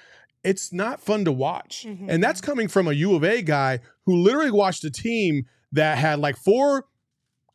[0.43, 1.86] it's not fun to watch.
[1.88, 2.10] Mm-hmm.
[2.10, 5.99] And that's coming from a U of A guy who literally watched a team that
[5.99, 6.86] had like four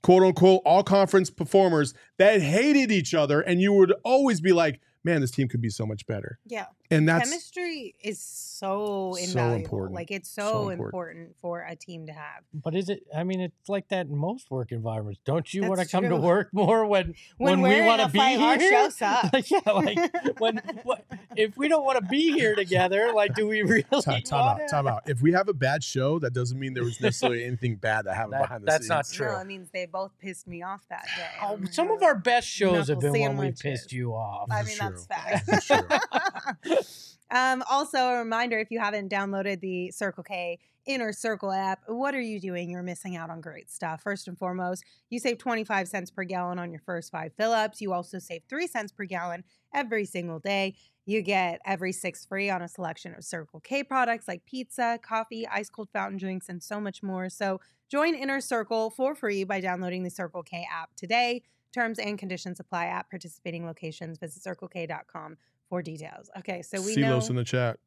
[0.04, 3.40] quote unquote all conference performers that hated each other.
[3.40, 6.38] And you would always be like, man, this team could be so much better.
[6.46, 6.66] Yeah.
[6.90, 9.94] And that's Chemistry is so So important.
[9.94, 10.78] Like it's So so, important.
[10.78, 11.36] important.
[11.40, 12.42] for a team to have.
[12.52, 13.04] But is it?
[13.14, 15.20] I mean, it's like that in most work environments.
[15.24, 18.18] Don't you want to come to work more when When, we we're want to be
[18.18, 18.70] fight, our here?
[18.70, 19.30] show sucks.
[19.34, 21.04] Like, yeah, like when what,
[21.36, 23.82] if we don't want to be here together, like do we really?
[24.02, 24.62] time, time wanna?
[24.64, 25.02] out, time out.
[25.08, 28.14] If we have a bad show, that doesn't mean there was necessarily anything bad that
[28.14, 28.88] happened That- behind the that's scenes.
[28.88, 29.34] That's not true.
[29.34, 31.26] No, it means they both pissed me off that day.
[31.42, 34.48] Oh, some of our best shows have been when we pissed you off.
[34.52, 37.10] I mean, is that's facts.
[37.30, 42.14] Um, also, a reminder if you haven't downloaded the Circle K Inner Circle app, what
[42.14, 42.70] are you doing?
[42.70, 44.02] You're missing out on great stuff.
[44.02, 47.80] First and foremost, you save 25 cents per gallon on your first five fill ups.
[47.80, 49.42] You also save 3 cents per gallon
[49.74, 50.76] every single day.
[51.06, 55.46] You get every six free on a selection of Circle K products like pizza, coffee,
[55.48, 57.28] ice cold fountain drinks, and so much more.
[57.28, 61.42] So join Inner Circle for free by downloading the Circle K app today.
[61.74, 64.16] Terms and conditions apply at participating locations.
[64.18, 65.36] Visit circlek.com
[65.68, 66.30] for details.
[66.38, 67.08] Okay, so we know.
[67.08, 67.78] Silos in the chat.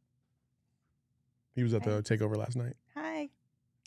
[1.56, 2.74] He was at the takeover last night.
[2.96, 3.30] Hi.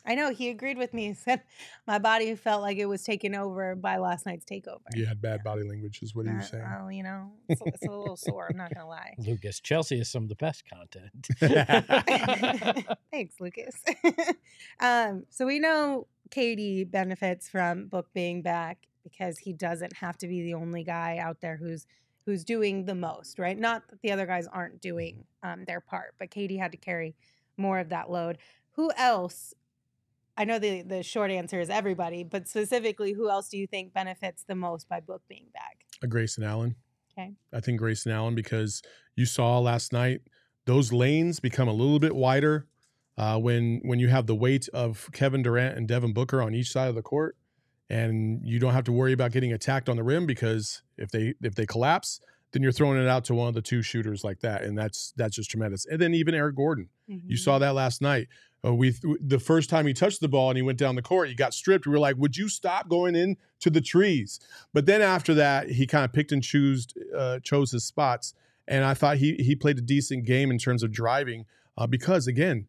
[0.06, 1.08] I know he agreed with me.
[1.08, 1.42] He said
[1.86, 4.80] my body felt like it was taken over by last night's takeover.
[4.94, 6.64] You had bad body language, is what he was Uh, saying.
[6.80, 8.48] Well, you know, it's, a- it's a little sore.
[8.50, 9.14] I'm not gonna lie.
[9.18, 11.28] Lucas Chelsea is some of the best content.
[13.10, 13.74] Thanks, Lucas.
[14.80, 18.78] um, so we know KD benefits from Book being back.
[19.02, 21.86] Because he doesn't have to be the only guy out there who's
[22.26, 23.58] who's doing the most, right?
[23.58, 27.14] Not that the other guys aren't doing um, their part, but KD had to carry
[27.56, 28.38] more of that load.
[28.72, 29.54] Who else?
[30.36, 33.92] I know the the short answer is everybody, but specifically, who else do you think
[33.92, 35.84] benefits the most by Book being back?
[36.02, 36.76] A Grayson Allen.
[37.12, 37.32] Okay.
[37.52, 38.82] I think Grayson Allen because
[39.16, 40.22] you saw last night
[40.66, 42.66] those lanes become a little bit wider
[43.18, 46.70] uh, when when you have the weight of Kevin Durant and Devin Booker on each
[46.70, 47.36] side of the court,
[47.90, 51.34] and you don't have to worry about getting attacked on the rim because if they
[51.42, 52.20] if they collapse,
[52.52, 55.12] then you're throwing it out to one of the two shooters like that, and that's
[55.16, 55.84] that's just tremendous.
[55.86, 56.88] And then even Eric Gordon,
[57.26, 58.28] you saw that last night.
[58.64, 61.28] Uh, we the first time he touched the ball and he went down the court,
[61.28, 61.86] he got stripped.
[61.86, 64.38] We were like, "Would you stop going in to the trees?"
[64.72, 66.86] But then after that, he kind of picked and chose
[67.16, 68.34] uh, chose his spots,
[68.68, 71.46] and I thought he he played a decent game in terms of driving
[71.78, 72.66] uh, because again,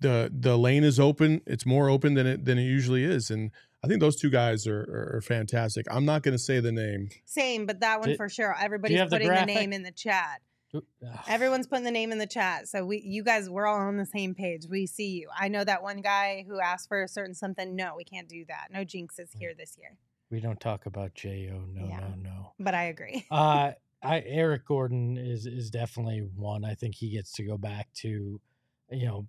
[0.00, 1.40] the the lane is open.
[1.46, 3.50] It's more open than it than it usually is, and
[3.84, 5.86] I think those two guys are are, are fantastic.
[5.90, 7.08] I'm not going to say the name.
[7.24, 8.54] Same, but that one Do- for sure.
[8.60, 9.54] Everybody's have the putting the, graphic?
[9.54, 10.42] name in the chat.
[10.74, 10.82] Ugh.
[11.28, 12.68] Everyone's putting the name in the chat.
[12.68, 14.66] So we you guys we're all on the same page.
[14.68, 15.28] We see you.
[15.38, 17.74] I know that one guy who asked for a certain something.
[17.74, 18.68] No, we can't do that.
[18.72, 19.96] No jinxes here this year.
[20.30, 21.30] We don't talk about Jo.
[21.72, 22.00] No, Yeah.
[22.00, 22.52] no, no.
[22.60, 23.24] But I agree.
[23.30, 23.72] Uh,
[24.02, 26.64] I Eric Gordon is is definitely one.
[26.64, 28.40] I think he gets to go back to,
[28.90, 29.26] you know,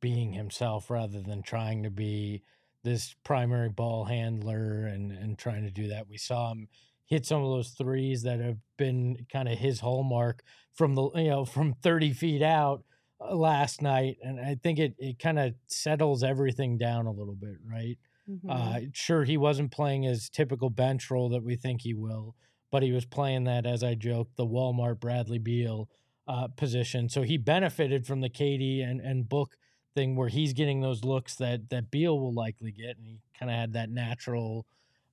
[0.00, 2.42] being himself rather than trying to be
[2.86, 6.08] this primary ball handler and and trying to do that.
[6.08, 6.68] We saw him
[7.06, 10.42] hit some of those threes that have been kind of his hallmark
[10.74, 12.84] from the you know from 30 feet out
[13.20, 17.34] uh, last night and i think it, it kind of settles everything down a little
[17.36, 18.40] bit right Mhm.
[18.50, 22.34] uh, sure, he wasn't playing his typical bench role that we think he will,
[22.72, 25.88] but he was playing that, as I joked, the Walmart Bradley Beal
[26.26, 27.08] uh, position.
[27.08, 29.56] So he benefited from the KD and, and Book
[29.96, 33.50] thing where he's getting those looks that that Beal will likely get, and he kind
[33.50, 34.64] of had that natural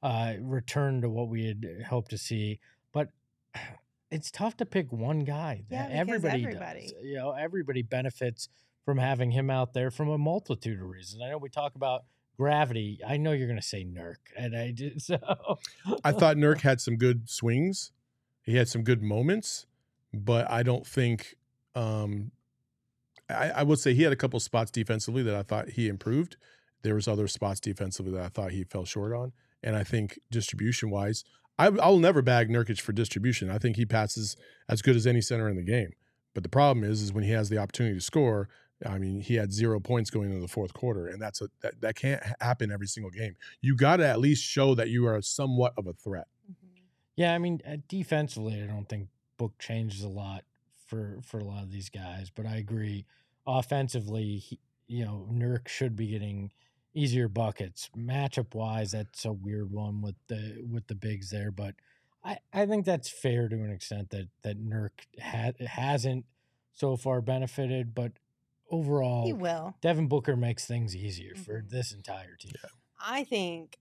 [0.03, 2.59] uh, return to what we had hoped to see.
[2.91, 3.07] But
[4.11, 5.63] it's tough to pick one guy.
[5.71, 6.93] Yeah, everybody, everybody- does.
[7.01, 8.49] You know, everybody benefits
[8.85, 11.23] from having him out there from a multitude of reasons.
[11.25, 12.03] I know we talk about
[12.37, 12.99] gravity.
[13.07, 15.17] I know you're going to say Nurk, and I did so.
[16.03, 17.91] I thought Nurk had some good swings.
[18.43, 19.65] He had some good moments,
[20.13, 21.35] but I don't think.
[21.75, 22.31] Um,
[23.33, 26.37] I, I would say he had a couple spots defensively that I thought he improved.
[26.83, 29.31] There was other spots defensively that I thought he fell short on,
[29.61, 31.23] and I think distribution wise,
[31.57, 33.49] I, I'll never bag Nurkic for distribution.
[33.49, 34.35] I think he passes
[34.67, 35.91] as good as any center in the game.
[36.33, 38.49] But the problem is, is when he has the opportunity to score.
[38.85, 41.79] I mean, he had zero points going into the fourth quarter, and that's a that,
[41.79, 43.35] that can't happen every single game.
[43.61, 46.27] You got to at least show that you are somewhat of a threat.
[46.51, 46.81] Mhm.
[47.15, 49.07] yeah, I mean, uh, defensively, I don't think
[49.37, 50.43] Book changes a lot
[50.85, 53.05] for for a lot of these guys, but I agree.
[53.45, 56.51] Offensively, he, you know, Nurk should be getting
[56.93, 57.89] easier buckets.
[57.97, 61.75] Matchup wise, that's a weird one with the with the bigs there, but
[62.23, 64.91] I, I think that's fair to an extent that that Nurk
[65.21, 66.25] ha- hasn't
[66.73, 68.13] so far benefited, but
[68.71, 69.75] overall, He will.
[69.81, 71.69] Devin Booker makes things easier for Mhm.
[71.69, 72.53] this entire team.
[72.99, 73.77] I think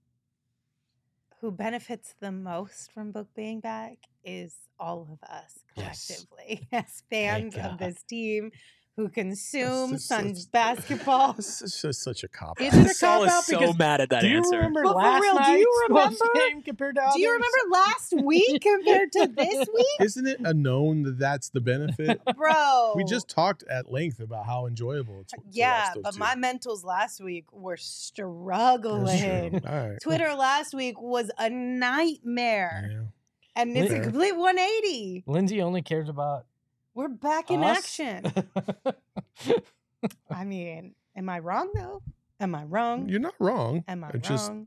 [1.40, 6.06] who benefits the most from Book being back is all of us Yes.
[6.06, 8.50] collectively as fans of this team
[8.96, 11.32] who consumes just- Suns it's- basketball.
[11.36, 12.60] This is just such a cop.
[12.60, 13.38] Is it a Saul cop out?
[13.40, 14.56] is so Because mad at that do you answer.
[14.56, 18.60] remember But last real, do you remember- game compared to Do you remember last week
[18.62, 19.86] compared to this week?
[20.00, 22.20] Isn't it a known that that's the benefit?
[22.36, 22.92] Bro.
[22.96, 25.32] we just talked at length about how enjoyable it's.
[25.32, 26.18] to watch Yeah, those but two.
[26.20, 29.50] my mentals last week were That's struggling.
[29.52, 29.60] true.
[29.66, 29.98] All right.
[30.02, 32.90] Twitter last week was a nightmare.
[32.92, 33.02] Yeah.
[33.54, 35.24] And it's a complete 180.
[35.26, 36.46] Lindsay only cares about
[36.94, 37.78] We're back in us?
[37.78, 38.30] action.
[40.30, 42.02] I mean, am I wrong though?
[42.40, 43.08] Am I wrong?
[43.08, 43.84] You're not wrong.
[43.88, 44.66] Am I it's just wrong?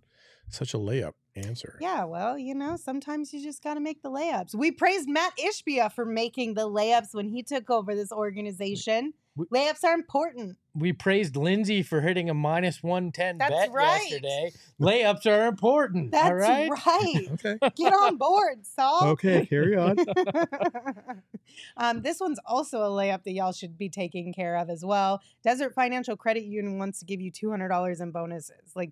[0.49, 1.77] such a layup answer.
[1.81, 4.55] Yeah, well, you know, sometimes you just got to make the layups.
[4.55, 9.13] We praised Matt Ishbia for making the layups when he took over this organization.
[9.37, 10.57] We- Layups are important.
[10.73, 14.01] we praised Lindsay for hitting a minus 110 That's bet right.
[14.01, 14.51] yesterday.
[14.79, 16.11] Layups are important.
[16.11, 16.69] That's all right.
[16.69, 17.27] right.
[17.33, 17.57] Okay.
[17.75, 19.09] Get on board, Saul.
[19.09, 19.45] Okay.
[19.45, 19.97] Carry on.
[21.77, 25.21] um, this one's also a layup that y'all should be taking care of as well.
[25.43, 28.71] Desert Financial Credit Union wants to give you $200 in bonuses.
[28.75, 28.91] Like,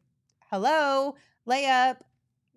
[0.52, 1.16] hello,
[1.48, 1.98] layup,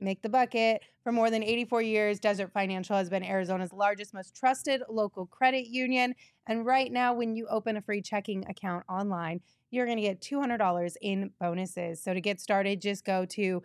[0.01, 0.83] make the bucket.
[1.03, 5.67] For more than 84 years, Desert Financial has been Arizona's largest, most trusted local credit
[5.67, 6.15] union.
[6.47, 9.41] And right now, when you open a free checking account online,
[9.71, 12.03] you're going to get $200 in bonuses.
[12.03, 13.63] So to get started, just go to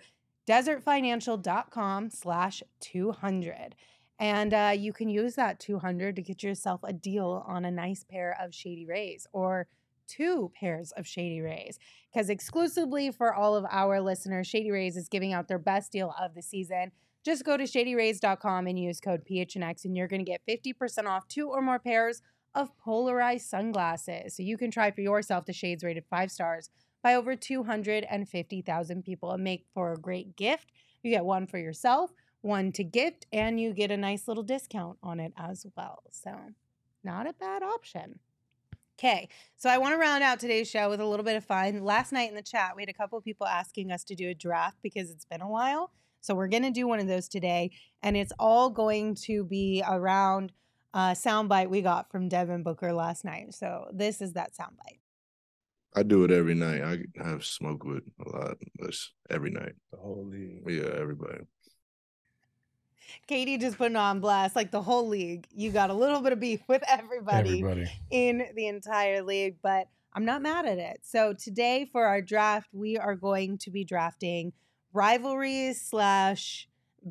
[0.48, 3.76] desertfinancial.com slash 200
[4.22, 8.04] and uh, you can use that 200 to get yourself a deal on a nice
[8.04, 9.68] pair of shady rays or
[10.12, 11.80] two pairs of Shady Rays.
[12.12, 16.14] Because exclusively for all of our listeners, Shady Rays is giving out their best deal
[16.20, 16.92] of the season.
[17.24, 21.28] Just go to shadyrays.com and use code PHNX, and you're going to get 50% off
[21.28, 22.22] two or more pairs
[22.54, 24.36] of polarized sunglasses.
[24.36, 26.70] So you can try for yourself the shades rated five stars
[27.04, 30.72] by over 250,000 people and make for a great gift.
[31.04, 34.98] You get one for yourself, one to gift, and you get a nice little discount
[35.02, 36.04] on it as well.
[36.12, 36.32] So,
[37.04, 38.20] not a bad option.
[39.00, 41.84] Okay, so I want to round out today's show with a little bit of fun.
[41.84, 44.30] Last night in the chat, we had a couple of people asking us to do
[44.30, 45.92] a draft because it's been a while.
[46.22, 47.72] So we're going to do one of those today,
[48.04, 50.52] and it's all going to be around
[50.94, 53.56] a soundbite we got from Devin Booker last night.
[53.56, 55.00] So this is that soundbite.
[55.96, 56.84] I do it every night.
[56.84, 58.58] I have smoke with a lot.
[58.78, 59.74] That's every night.
[59.92, 60.62] The whole league.
[60.68, 61.40] Yeah, everybody.
[63.30, 65.48] KD just put on blast, like the whole league.
[65.54, 67.90] You got a little bit of beef with everybody, Everybody.
[68.10, 71.00] in the entire league, but I'm not mad at it.
[71.04, 74.54] So today for our draft, we are going to be drafting
[74.94, 76.68] rivalries slash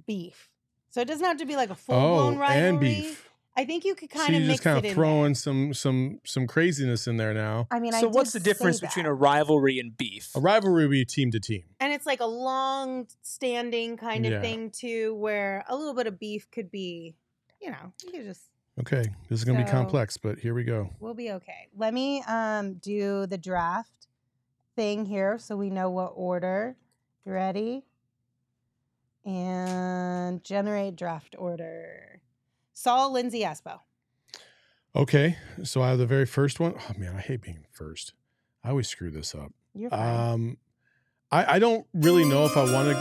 [0.06, 0.48] beef.
[0.90, 2.68] So it doesn't have to be like a full blown Oh, rivalry.
[2.68, 3.29] and beef.
[3.56, 5.74] I think you could So kind of you're mix just kind of in throwing some
[5.74, 7.66] some some craziness in there now.
[7.70, 10.30] I mean, I so what's the difference between a rivalry and beef?
[10.34, 11.64] A rivalry would be team to team.
[11.80, 14.40] and it's like a long standing kind of Yeah.
[14.40, 17.16] thing too, where a little bit of beef could be,
[17.60, 18.44] you know, you could just
[18.78, 20.88] Okay, this is gonna be complex, but here we go.
[21.00, 21.68] We'll be okay.
[21.76, 24.06] Let me um do the draft
[24.76, 26.76] thing here so we know what order.
[27.26, 27.84] You ready?
[29.26, 32.19] And generate draft order.
[32.80, 33.80] Saul Lindsay Espo.
[34.96, 36.74] Okay, so I have the very first one.
[36.78, 38.14] Oh man, I hate being first.
[38.64, 39.52] I always screw this up.
[39.74, 40.30] You're fine.
[40.32, 40.56] Um,
[41.30, 42.94] I I don't really know if I want to.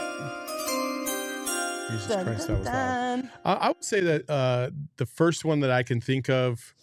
[1.92, 3.32] Jesus Dun, Christ, dun, that was loud.
[3.46, 6.76] I, I would say that uh, the first one that I can think of.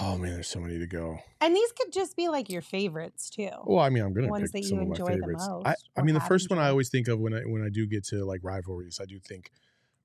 [0.00, 1.18] Oh man, there's so many to go.
[1.40, 3.50] And these could just be like your favorites too.
[3.64, 5.48] Well, I mean, I'm gonna Ones pick that some you of my enjoy the favorites.
[5.48, 7.64] I, most I or mean, the first one I always think of when I when
[7.64, 9.50] I do get to like rivalries, I do think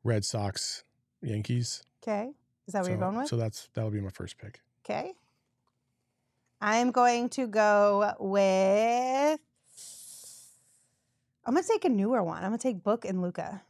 [0.04, 0.84] Red Sox,
[1.24, 1.84] Yankees.
[2.04, 2.32] Okay.
[2.68, 3.28] Is that what so, you're going with?
[3.28, 4.62] So that's that'll be my first pick.
[4.86, 5.14] Okay.
[6.62, 9.40] I'm going to go with.
[11.46, 12.38] I'm gonna take a newer one.
[12.38, 13.62] I'm gonna take Book and Luka.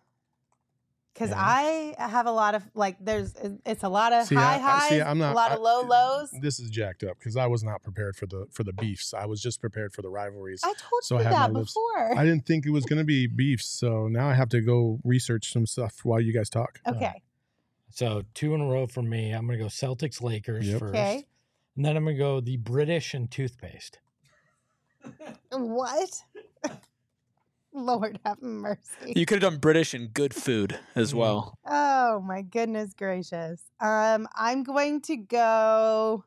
[1.14, 1.40] Because Yeah.
[1.44, 3.34] I have a lot of like, there's
[3.66, 5.56] it's a lot of See, high I- I- highs, see, I'm not- a lot I-
[5.56, 6.32] of low lows.
[6.42, 9.14] This is jacked up because I was not prepared for the for the beefs.
[9.14, 10.62] I was just prepared for the rivalries.
[10.64, 12.18] I told so I you have that before.
[12.18, 15.52] I didn't think it was gonna be beefs, so now I have to go research
[15.52, 16.80] some stuff while you guys talk.
[16.88, 17.22] okay.
[17.94, 19.32] So two in a row for me.
[19.32, 20.80] I'm gonna go Celtics Lakers Yep.
[20.80, 20.96] first.
[20.96, 21.28] Okay.
[21.76, 24.00] And then I'm gonna go the British and toothpaste.
[25.52, 26.24] What?
[27.74, 29.14] Lord have mercy.
[29.16, 31.18] You could have done British and good food as Mm.
[31.18, 31.60] well.
[31.68, 33.62] Oh my goodness gracious.
[33.80, 36.24] Um, I'm going to go.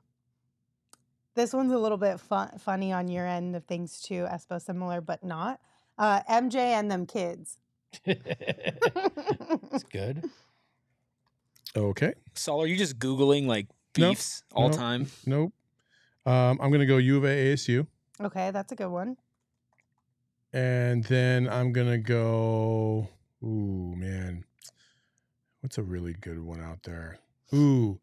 [1.35, 5.01] This one's a little bit fun, funny on your end of things too, Espo, similar
[5.01, 5.61] but not.
[5.99, 7.59] Uh, MJ and them kids.
[8.05, 10.23] it's good.
[11.77, 12.14] Okay.
[12.35, 13.66] Saul, are you just Googling like
[13.99, 14.77] No, beefs all no.
[14.77, 15.11] time?
[15.27, 15.53] Nope.
[16.24, 17.87] Um, I'm gonna go U of A ASU,
[18.20, 19.16] Okay, that's a good one.
[20.53, 23.09] and then I'm gonna go.
[23.45, 24.45] Ooh man,
[25.61, 27.18] what's a really good one out there?
[27.55, 28.01] Ooh,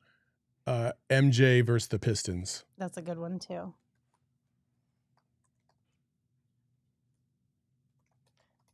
[0.67, 2.63] uh, MJ versus the Pistons.
[2.77, 3.73] That's a good one too.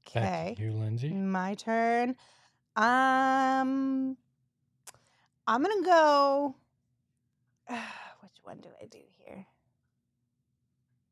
[0.07, 0.55] Okay.
[0.57, 1.09] you, Lindsay.
[1.13, 2.15] My turn.
[2.75, 4.17] Um,
[5.49, 6.55] I'm gonna go.
[7.67, 9.47] Which one do I do here?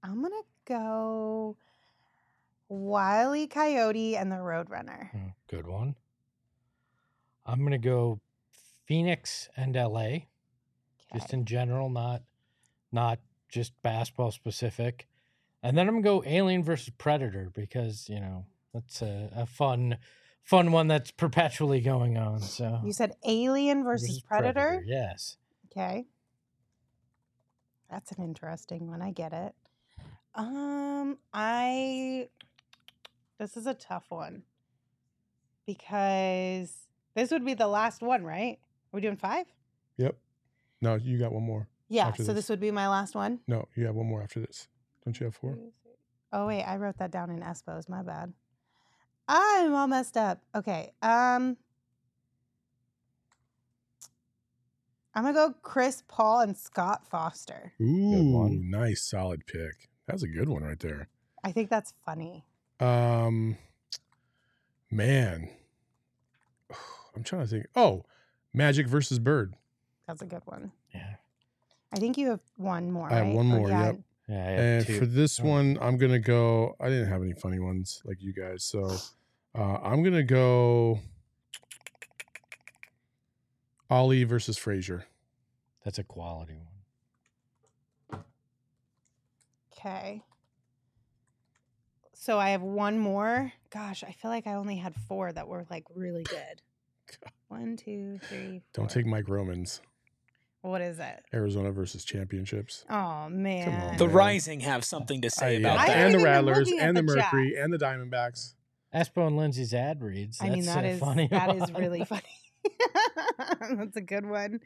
[0.04, 0.36] I'm gonna
[0.68, 1.58] go
[2.70, 5.10] Wiley Coyote and the Roadrunner.
[5.12, 5.96] Mm, Good one.
[7.48, 8.20] I'm gonna go
[8.86, 10.20] Phoenix and LA,
[11.12, 12.22] just in general, not
[12.92, 13.18] not
[13.50, 15.08] just basketball specific.
[15.64, 19.98] And then I'm gonna go Alien versus Predator because you know that's a, a fun
[20.48, 22.40] fun one that's perpetually going on.
[22.40, 24.82] So You said Alien versus, Predator.
[24.88, 25.38] Yes.
[25.70, 26.06] Okay.
[27.92, 29.02] That's an interesting one.
[29.02, 29.54] I get it.
[30.36, 32.30] Um, I
[33.40, 34.44] this is a tough one
[35.66, 36.74] because
[37.16, 38.58] this would be the last one, right?
[38.60, 39.46] Are we doing five?
[39.98, 40.16] Yep.
[40.82, 41.68] No, you got one more.
[41.90, 42.36] Yeah, so this.
[42.36, 43.40] this would be my last one.
[43.48, 44.68] No, you have one more after this.
[45.04, 45.54] Don't you have four?
[45.54, 45.92] Two, three-
[46.34, 47.90] Oh wait, I wrote that down in Espos.
[47.90, 48.34] My bad.
[49.28, 50.42] I'm all messed up.
[50.56, 50.92] Okay.
[51.02, 51.58] Um
[55.16, 57.74] I'm gonna go Chris Paul and Scott Foster.
[57.82, 59.90] Ooh, nice, solid pick.
[60.06, 61.08] That's a good one right there.
[61.44, 62.46] I think that's funny.
[62.80, 63.58] Um,
[64.92, 65.50] man,
[67.16, 67.66] I'm trying to think.
[67.76, 68.06] Oh,
[68.54, 69.56] Magic versus Bird.
[70.08, 70.72] That's a good one.
[70.94, 71.16] Yeah.
[71.92, 73.12] I think you have one more.
[73.12, 73.36] I have right?
[73.36, 74.00] one Or more, yeah, yep.
[74.30, 75.00] Yeah, And two.
[75.00, 75.46] for this Oh.
[75.46, 76.76] one, I'm gonna go.
[76.80, 78.96] I didn't have any funny ones like you guys, so
[79.58, 81.00] uh, I'm gonna go.
[83.90, 85.06] Ali versus Frazier.
[85.86, 86.56] That's a quality
[88.12, 88.24] one.
[89.72, 90.22] Okay.
[92.14, 93.54] So I have one more.
[93.70, 96.62] Gosh, I feel like I only had four that were like really good.
[97.48, 98.64] One, two, three.
[98.74, 99.80] Don't take Mike Romans.
[100.62, 101.24] What is it?
[101.34, 102.84] Arizona versus championships.
[102.90, 103.96] Oh man.
[103.98, 104.14] The man.
[104.16, 105.82] Rising have something to say I- about yeah.
[105.82, 105.98] I that.
[105.98, 107.34] and the Rattlers and the, the chat.
[107.34, 108.56] Mercury and the Diamondbacks.
[108.94, 110.40] Espo and Lindsay's ad reads.
[110.42, 111.28] I mean That's that is funny.
[111.32, 112.22] that is really funny.
[113.60, 114.60] That's a good one.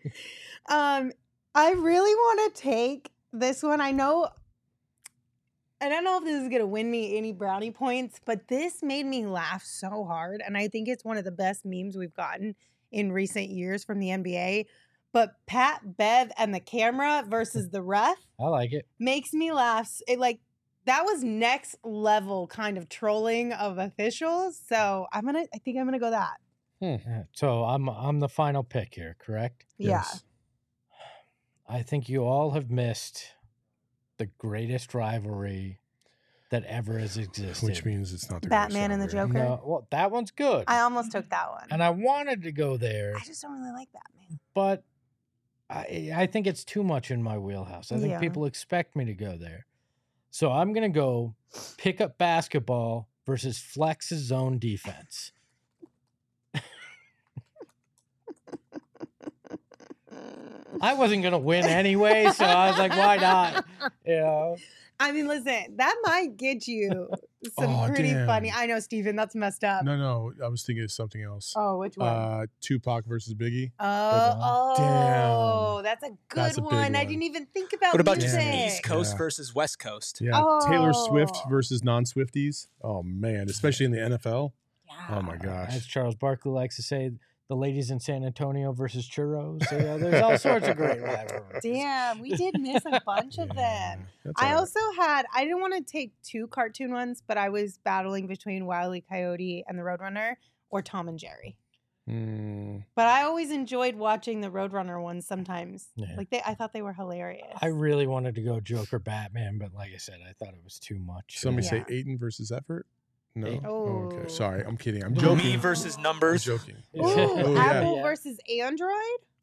[0.69, 1.11] Um,
[1.53, 3.82] I really want to take this one.
[3.82, 4.30] I know.
[5.82, 9.05] I don't know if this is gonna win me any brownie points, but this made
[9.05, 12.55] me laugh so hard, and I think it's one of the best memes we've gotten
[12.91, 14.65] in recent years from the NBA.
[15.13, 18.86] But Pat Bev and the camera versus the ref I like it.
[18.99, 19.91] makes me laugh.
[20.07, 20.39] It like
[20.86, 24.59] that was next level kind of trolling of officials.
[24.67, 25.45] So I'm gonna.
[25.53, 26.38] I think I'm gonna go that.
[26.79, 29.65] Hmm, yeah, So I'm I'm the final pick here, correct?
[29.77, 30.03] Yeah.
[31.67, 33.36] I think you all have missed
[34.17, 35.79] the greatest rivalry
[36.49, 37.65] that ever has existed.
[37.65, 39.34] Which means it's not the Batman and the Joker.
[39.34, 41.67] no, well, that one's good, I almost took that one.
[41.71, 44.39] and I wanted to go there, I just don't really like Batman.
[44.53, 44.84] but
[45.69, 47.91] I I think it's too much in my wheelhouse.
[47.93, 48.19] I think Yeah.
[48.19, 49.65] people expect me to go there,
[50.32, 51.36] so I'm gonna go
[51.77, 55.32] pick up basketball versus Flex's zone defense.
[60.82, 63.65] I wasn't gonna win anyway, so I was like, why not?
[64.05, 64.57] You know.
[65.02, 67.10] I mean, listen, that might get you
[67.60, 68.28] some Oh, pretty damn.
[68.28, 68.52] funny.
[68.56, 69.84] I know, Steven, that's messed up.
[69.84, 71.54] No, no, I was thinking of something else.
[71.58, 72.08] Oh, which one?
[72.08, 73.72] Uh, Tupac versus Biggie.
[73.80, 76.95] oh, oh, that's a good That's a big one.
[76.95, 77.93] I didn't even think about that.
[77.93, 78.39] What about music.
[78.39, 79.18] just East Coast Yeah.
[79.18, 80.20] versus West Coast?
[80.22, 80.68] Yeah, oh.
[80.70, 82.68] Taylor Swift versus non-Swifties.
[82.84, 84.52] Oh man, especially in the NFL.
[84.88, 85.18] Yeah.
[85.18, 85.70] Oh my gosh.
[85.76, 85.86] As.
[85.86, 87.12] Charles Barkley likes to say,
[87.52, 89.62] the ladies in San Antonio versus churros.
[89.68, 91.62] So, yeah, there's all sorts of great rivalries.
[91.62, 94.08] Damn, we did miss a bunch of them.
[94.24, 94.58] That's I all right.
[94.60, 98.66] also had, I didn't want to take two cartoon ones, but I was battling between
[98.66, 99.02] Wile E.
[99.02, 100.36] Coyote and the Roadrunner
[100.70, 101.58] or Tom and Jerry.
[102.10, 105.89] Mm, But I always enjoyed watching the Roadrunner ones sometimes.
[105.97, 106.16] Yeah.
[106.16, 107.58] Like they, I thought they were hilarious.
[107.62, 110.80] I really wanted to go Joker Batman, but like I said, I thought it was
[110.80, 111.38] too much.
[111.39, 111.84] somebody Yeah.
[111.86, 112.88] say Ayton versus Effort.
[113.36, 113.47] No.
[113.47, 113.65] Ayton.
[113.65, 114.23] Oh, okay.
[114.25, 114.27] Oh.
[114.27, 115.03] Sorry, I'm kidding.
[115.03, 115.45] I'm Me joking.
[115.51, 116.43] Me versus I'm numbers.
[116.43, 116.75] joking.
[116.97, 117.61] Ooh, Oh, yeah.
[117.61, 118.01] Apple Yeah.
[118.03, 118.91] versus Android.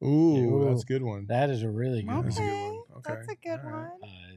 [0.05, 1.27] Ooh, that's a good one.
[1.27, 2.49] That is a really good That's a one.
[2.51, 3.91] good Okay, that's a good all right.
[4.01, 4.11] one.
[4.11, 4.37] Uh,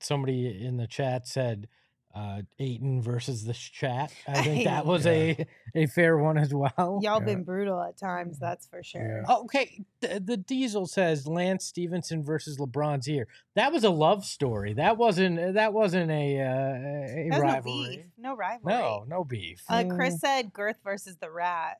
[0.00, 1.68] somebody in the chat said
[2.14, 4.12] uh, Ayton versus the chat.
[4.26, 6.72] I think that was a, a fair one as well.
[7.02, 7.24] Y'all Yeah.
[7.24, 9.22] been brutal at times, that's for sure.
[9.28, 9.34] Yeah.
[9.36, 13.28] Okay, the, the Diesel says Lance Stephenson versus LeBron's here.
[13.54, 14.72] That was a love story.
[14.74, 15.54] That wasn't.
[15.54, 17.96] That wasn't a uh, a There's no rivalry.
[17.96, 18.74] beef, no rivalry.
[18.74, 19.62] No, no beef.
[19.68, 21.78] Uh, Chris said Girth versus the Rat.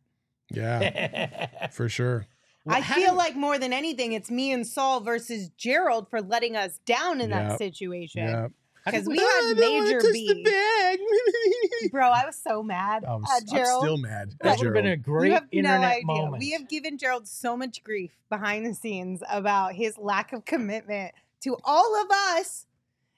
[0.52, 2.26] Yeah, for sure.
[2.68, 6.56] I feel do- like more than anything, it's me and Saul versus Gerald for letting
[6.56, 7.48] us down in Yep.
[7.48, 8.22] that situation.
[8.22, 8.48] Yeah.
[8.84, 10.46] How did Because we had major beef.
[11.90, 14.34] Bro, I was so mad I'm, at s- I'm still mad.
[14.40, 16.04] That would have been a great you have internet no idea.
[16.06, 16.40] moment.
[16.40, 21.12] We have given Gerald so much grief behind the scenes about his lack of commitment
[21.42, 22.66] to all of us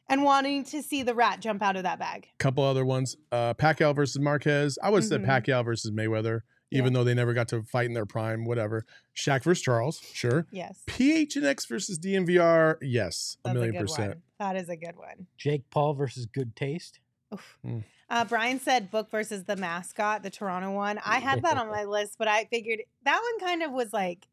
[0.09, 2.29] and wanting to see the rat jump out of that bag.
[2.39, 3.17] couple other ones.
[3.31, 4.79] Uh, Pacquiao versus Marquez.
[4.83, 5.27] I would have Mhm.
[5.27, 6.41] said Pacquiao versus Mayweather,
[6.71, 8.45] even though they never got to fight in their prime.
[8.45, 8.85] Whatever.
[9.17, 10.01] Shaq versus Charles.
[10.13, 10.47] Sure.
[10.51, 10.83] Yes.
[10.87, 12.79] PHNX versus DMVR.
[12.83, 14.09] Yes, a That's million good percent.
[14.09, 14.23] one.
[14.43, 15.29] That is a good one.
[15.39, 16.99] Jake Paul versus Good Taste.
[17.33, 17.59] Oof.
[17.65, 17.85] Mm.
[18.11, 20.99] Uh, Brian said book versus the mascot, the Toronto one.
[21.07, 24.27] I had that on my list, but I figured that one kind of was like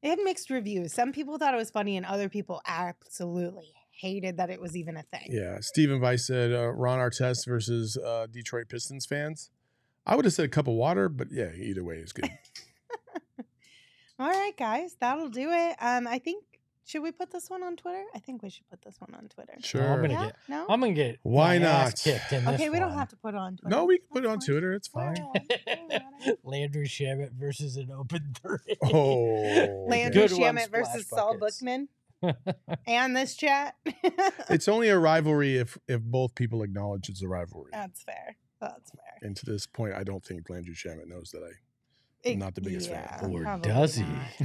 [0.00, 0.92] it had mixed reviews.
[0.92, 4.96] Some people thought it was funny, and other people absolutely hated that it was even
[4.96, 5.26] a thing.
[5.28, 5.58] Yeah.
[5.60, 9.50] Stephen Weiss said uh, Ron Artest versus uh, Detroit Pistons fans.
[10.06, 12.30] I would have said a cup of water, but yeah, either way is good.
[14.20, 15.76] All right, guys, that'll do it.
[15.80, 16.44] Um, I think
[16.88, 18.02] should we put this one on Twitter?
[18.14, 19.52] I think we should put this one on Twitter.
[19.60, 19.82] Sure.
[19.92, 20.24] I'm gonna Yeah?
[20.26, 20.36] get.
[20.48, 20.66] No.
[20.70, 21.18] I'm gonna get.
[21.22, 22.12] Why my ass not?
[22.14, 22.98] Kicked in this okay, we don't one.
[22.98, 23.76] have to put it on Twitter.
[23.76, 24.46] no, we can put it That's on fine.
[24.46, 24.72] Twitter.
[24.72, 26.36] It's fine.
[26.44, 28.76] Landry Shamet versus an open three.
[28.84, 31.58] Oh, Landry Good one, Shamet versus Splash Saul Buckets.
[31.60, 31.88] Bookman
[32.86, 33.74] and this chat.
[34.48, 37.70] It's only a rivalry if if both people acknowledge it's a rivalry.
[37.72, 38.36] That's fair.
[38.60, 39.02] That's fair.
[39.28, 41.52] And to this point, I don't think Landry Shamet knows that I
[42.28, 43.06] It- not the biggest fan.
[43.30, 44.04] Or probably does he?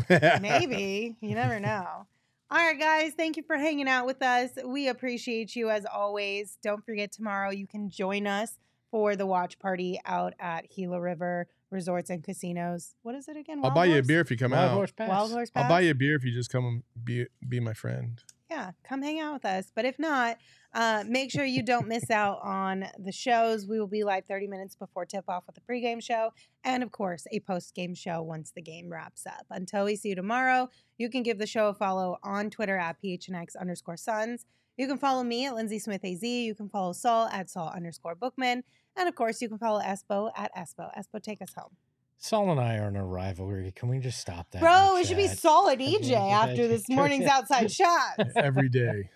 [0.10, 0.42] not.
[0.42, 1.16] Maybe.
[1.22, 2.06] You never know.
[2.54, 3.14] All right, guys.
[3.18, 4.52] Thank you for hanging out with us.
[4.64, 6.60] We appreciate you as always.
[6.62, 8.60] Don't forget tomorrow you can join us
[8.92, 12.94] for the watch party out at Gila River Resorts and Casinos.
[13.02, 13.58] What is it again?
[13.58, 14.74] I'll Wild buy you a beer if you come Wild out.
[14.76, 15.10] Horse Pass.
[15.10, 15.64] Wild Horse Pass.
[15.64, 18.22] I'll buy you a beer if you just come and be be my friend.
[18.54, 19.72] Yeah, come hang out with us.
[19.76, 20.38] But if not,
[20.76, 23.66] uh, make sure you don't miss out on the shows.
[23.66, 26.34] We will be live 30 minutes before tip off with the pregame show,
[26.64, 29.48] and of course, a post game show once the game wraps up.
[29.50, 32.98] Until we see you tomorrow, you can give the show a follow on Twitter at
[33.04, 34.46] PHNX underscore Suns.
[34.78, 36.22] You can follow me at Lindsay Smith AZ.
[36.22, 38.64] You can follow Saul at Saul underscore Bookman.
[38.96, 40.92] And of course, you can follow Espo at Espo.
[40.96, 41.76] Espo, take us home.
[42.24, 43.74] Saul and I are in a rivalry.
[43.76, 44.62] Can we just stop that?
[44.62, 45.40] Bro, the it should be chat?
[45.40, 48.32] Saul and Okay, EJ okay, after this morning's outside shots.
[48.38, 49.10] Every day.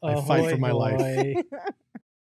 [0.00, 0.98] I fight for Ahoy, my life.
[0.98, 1.34] boy.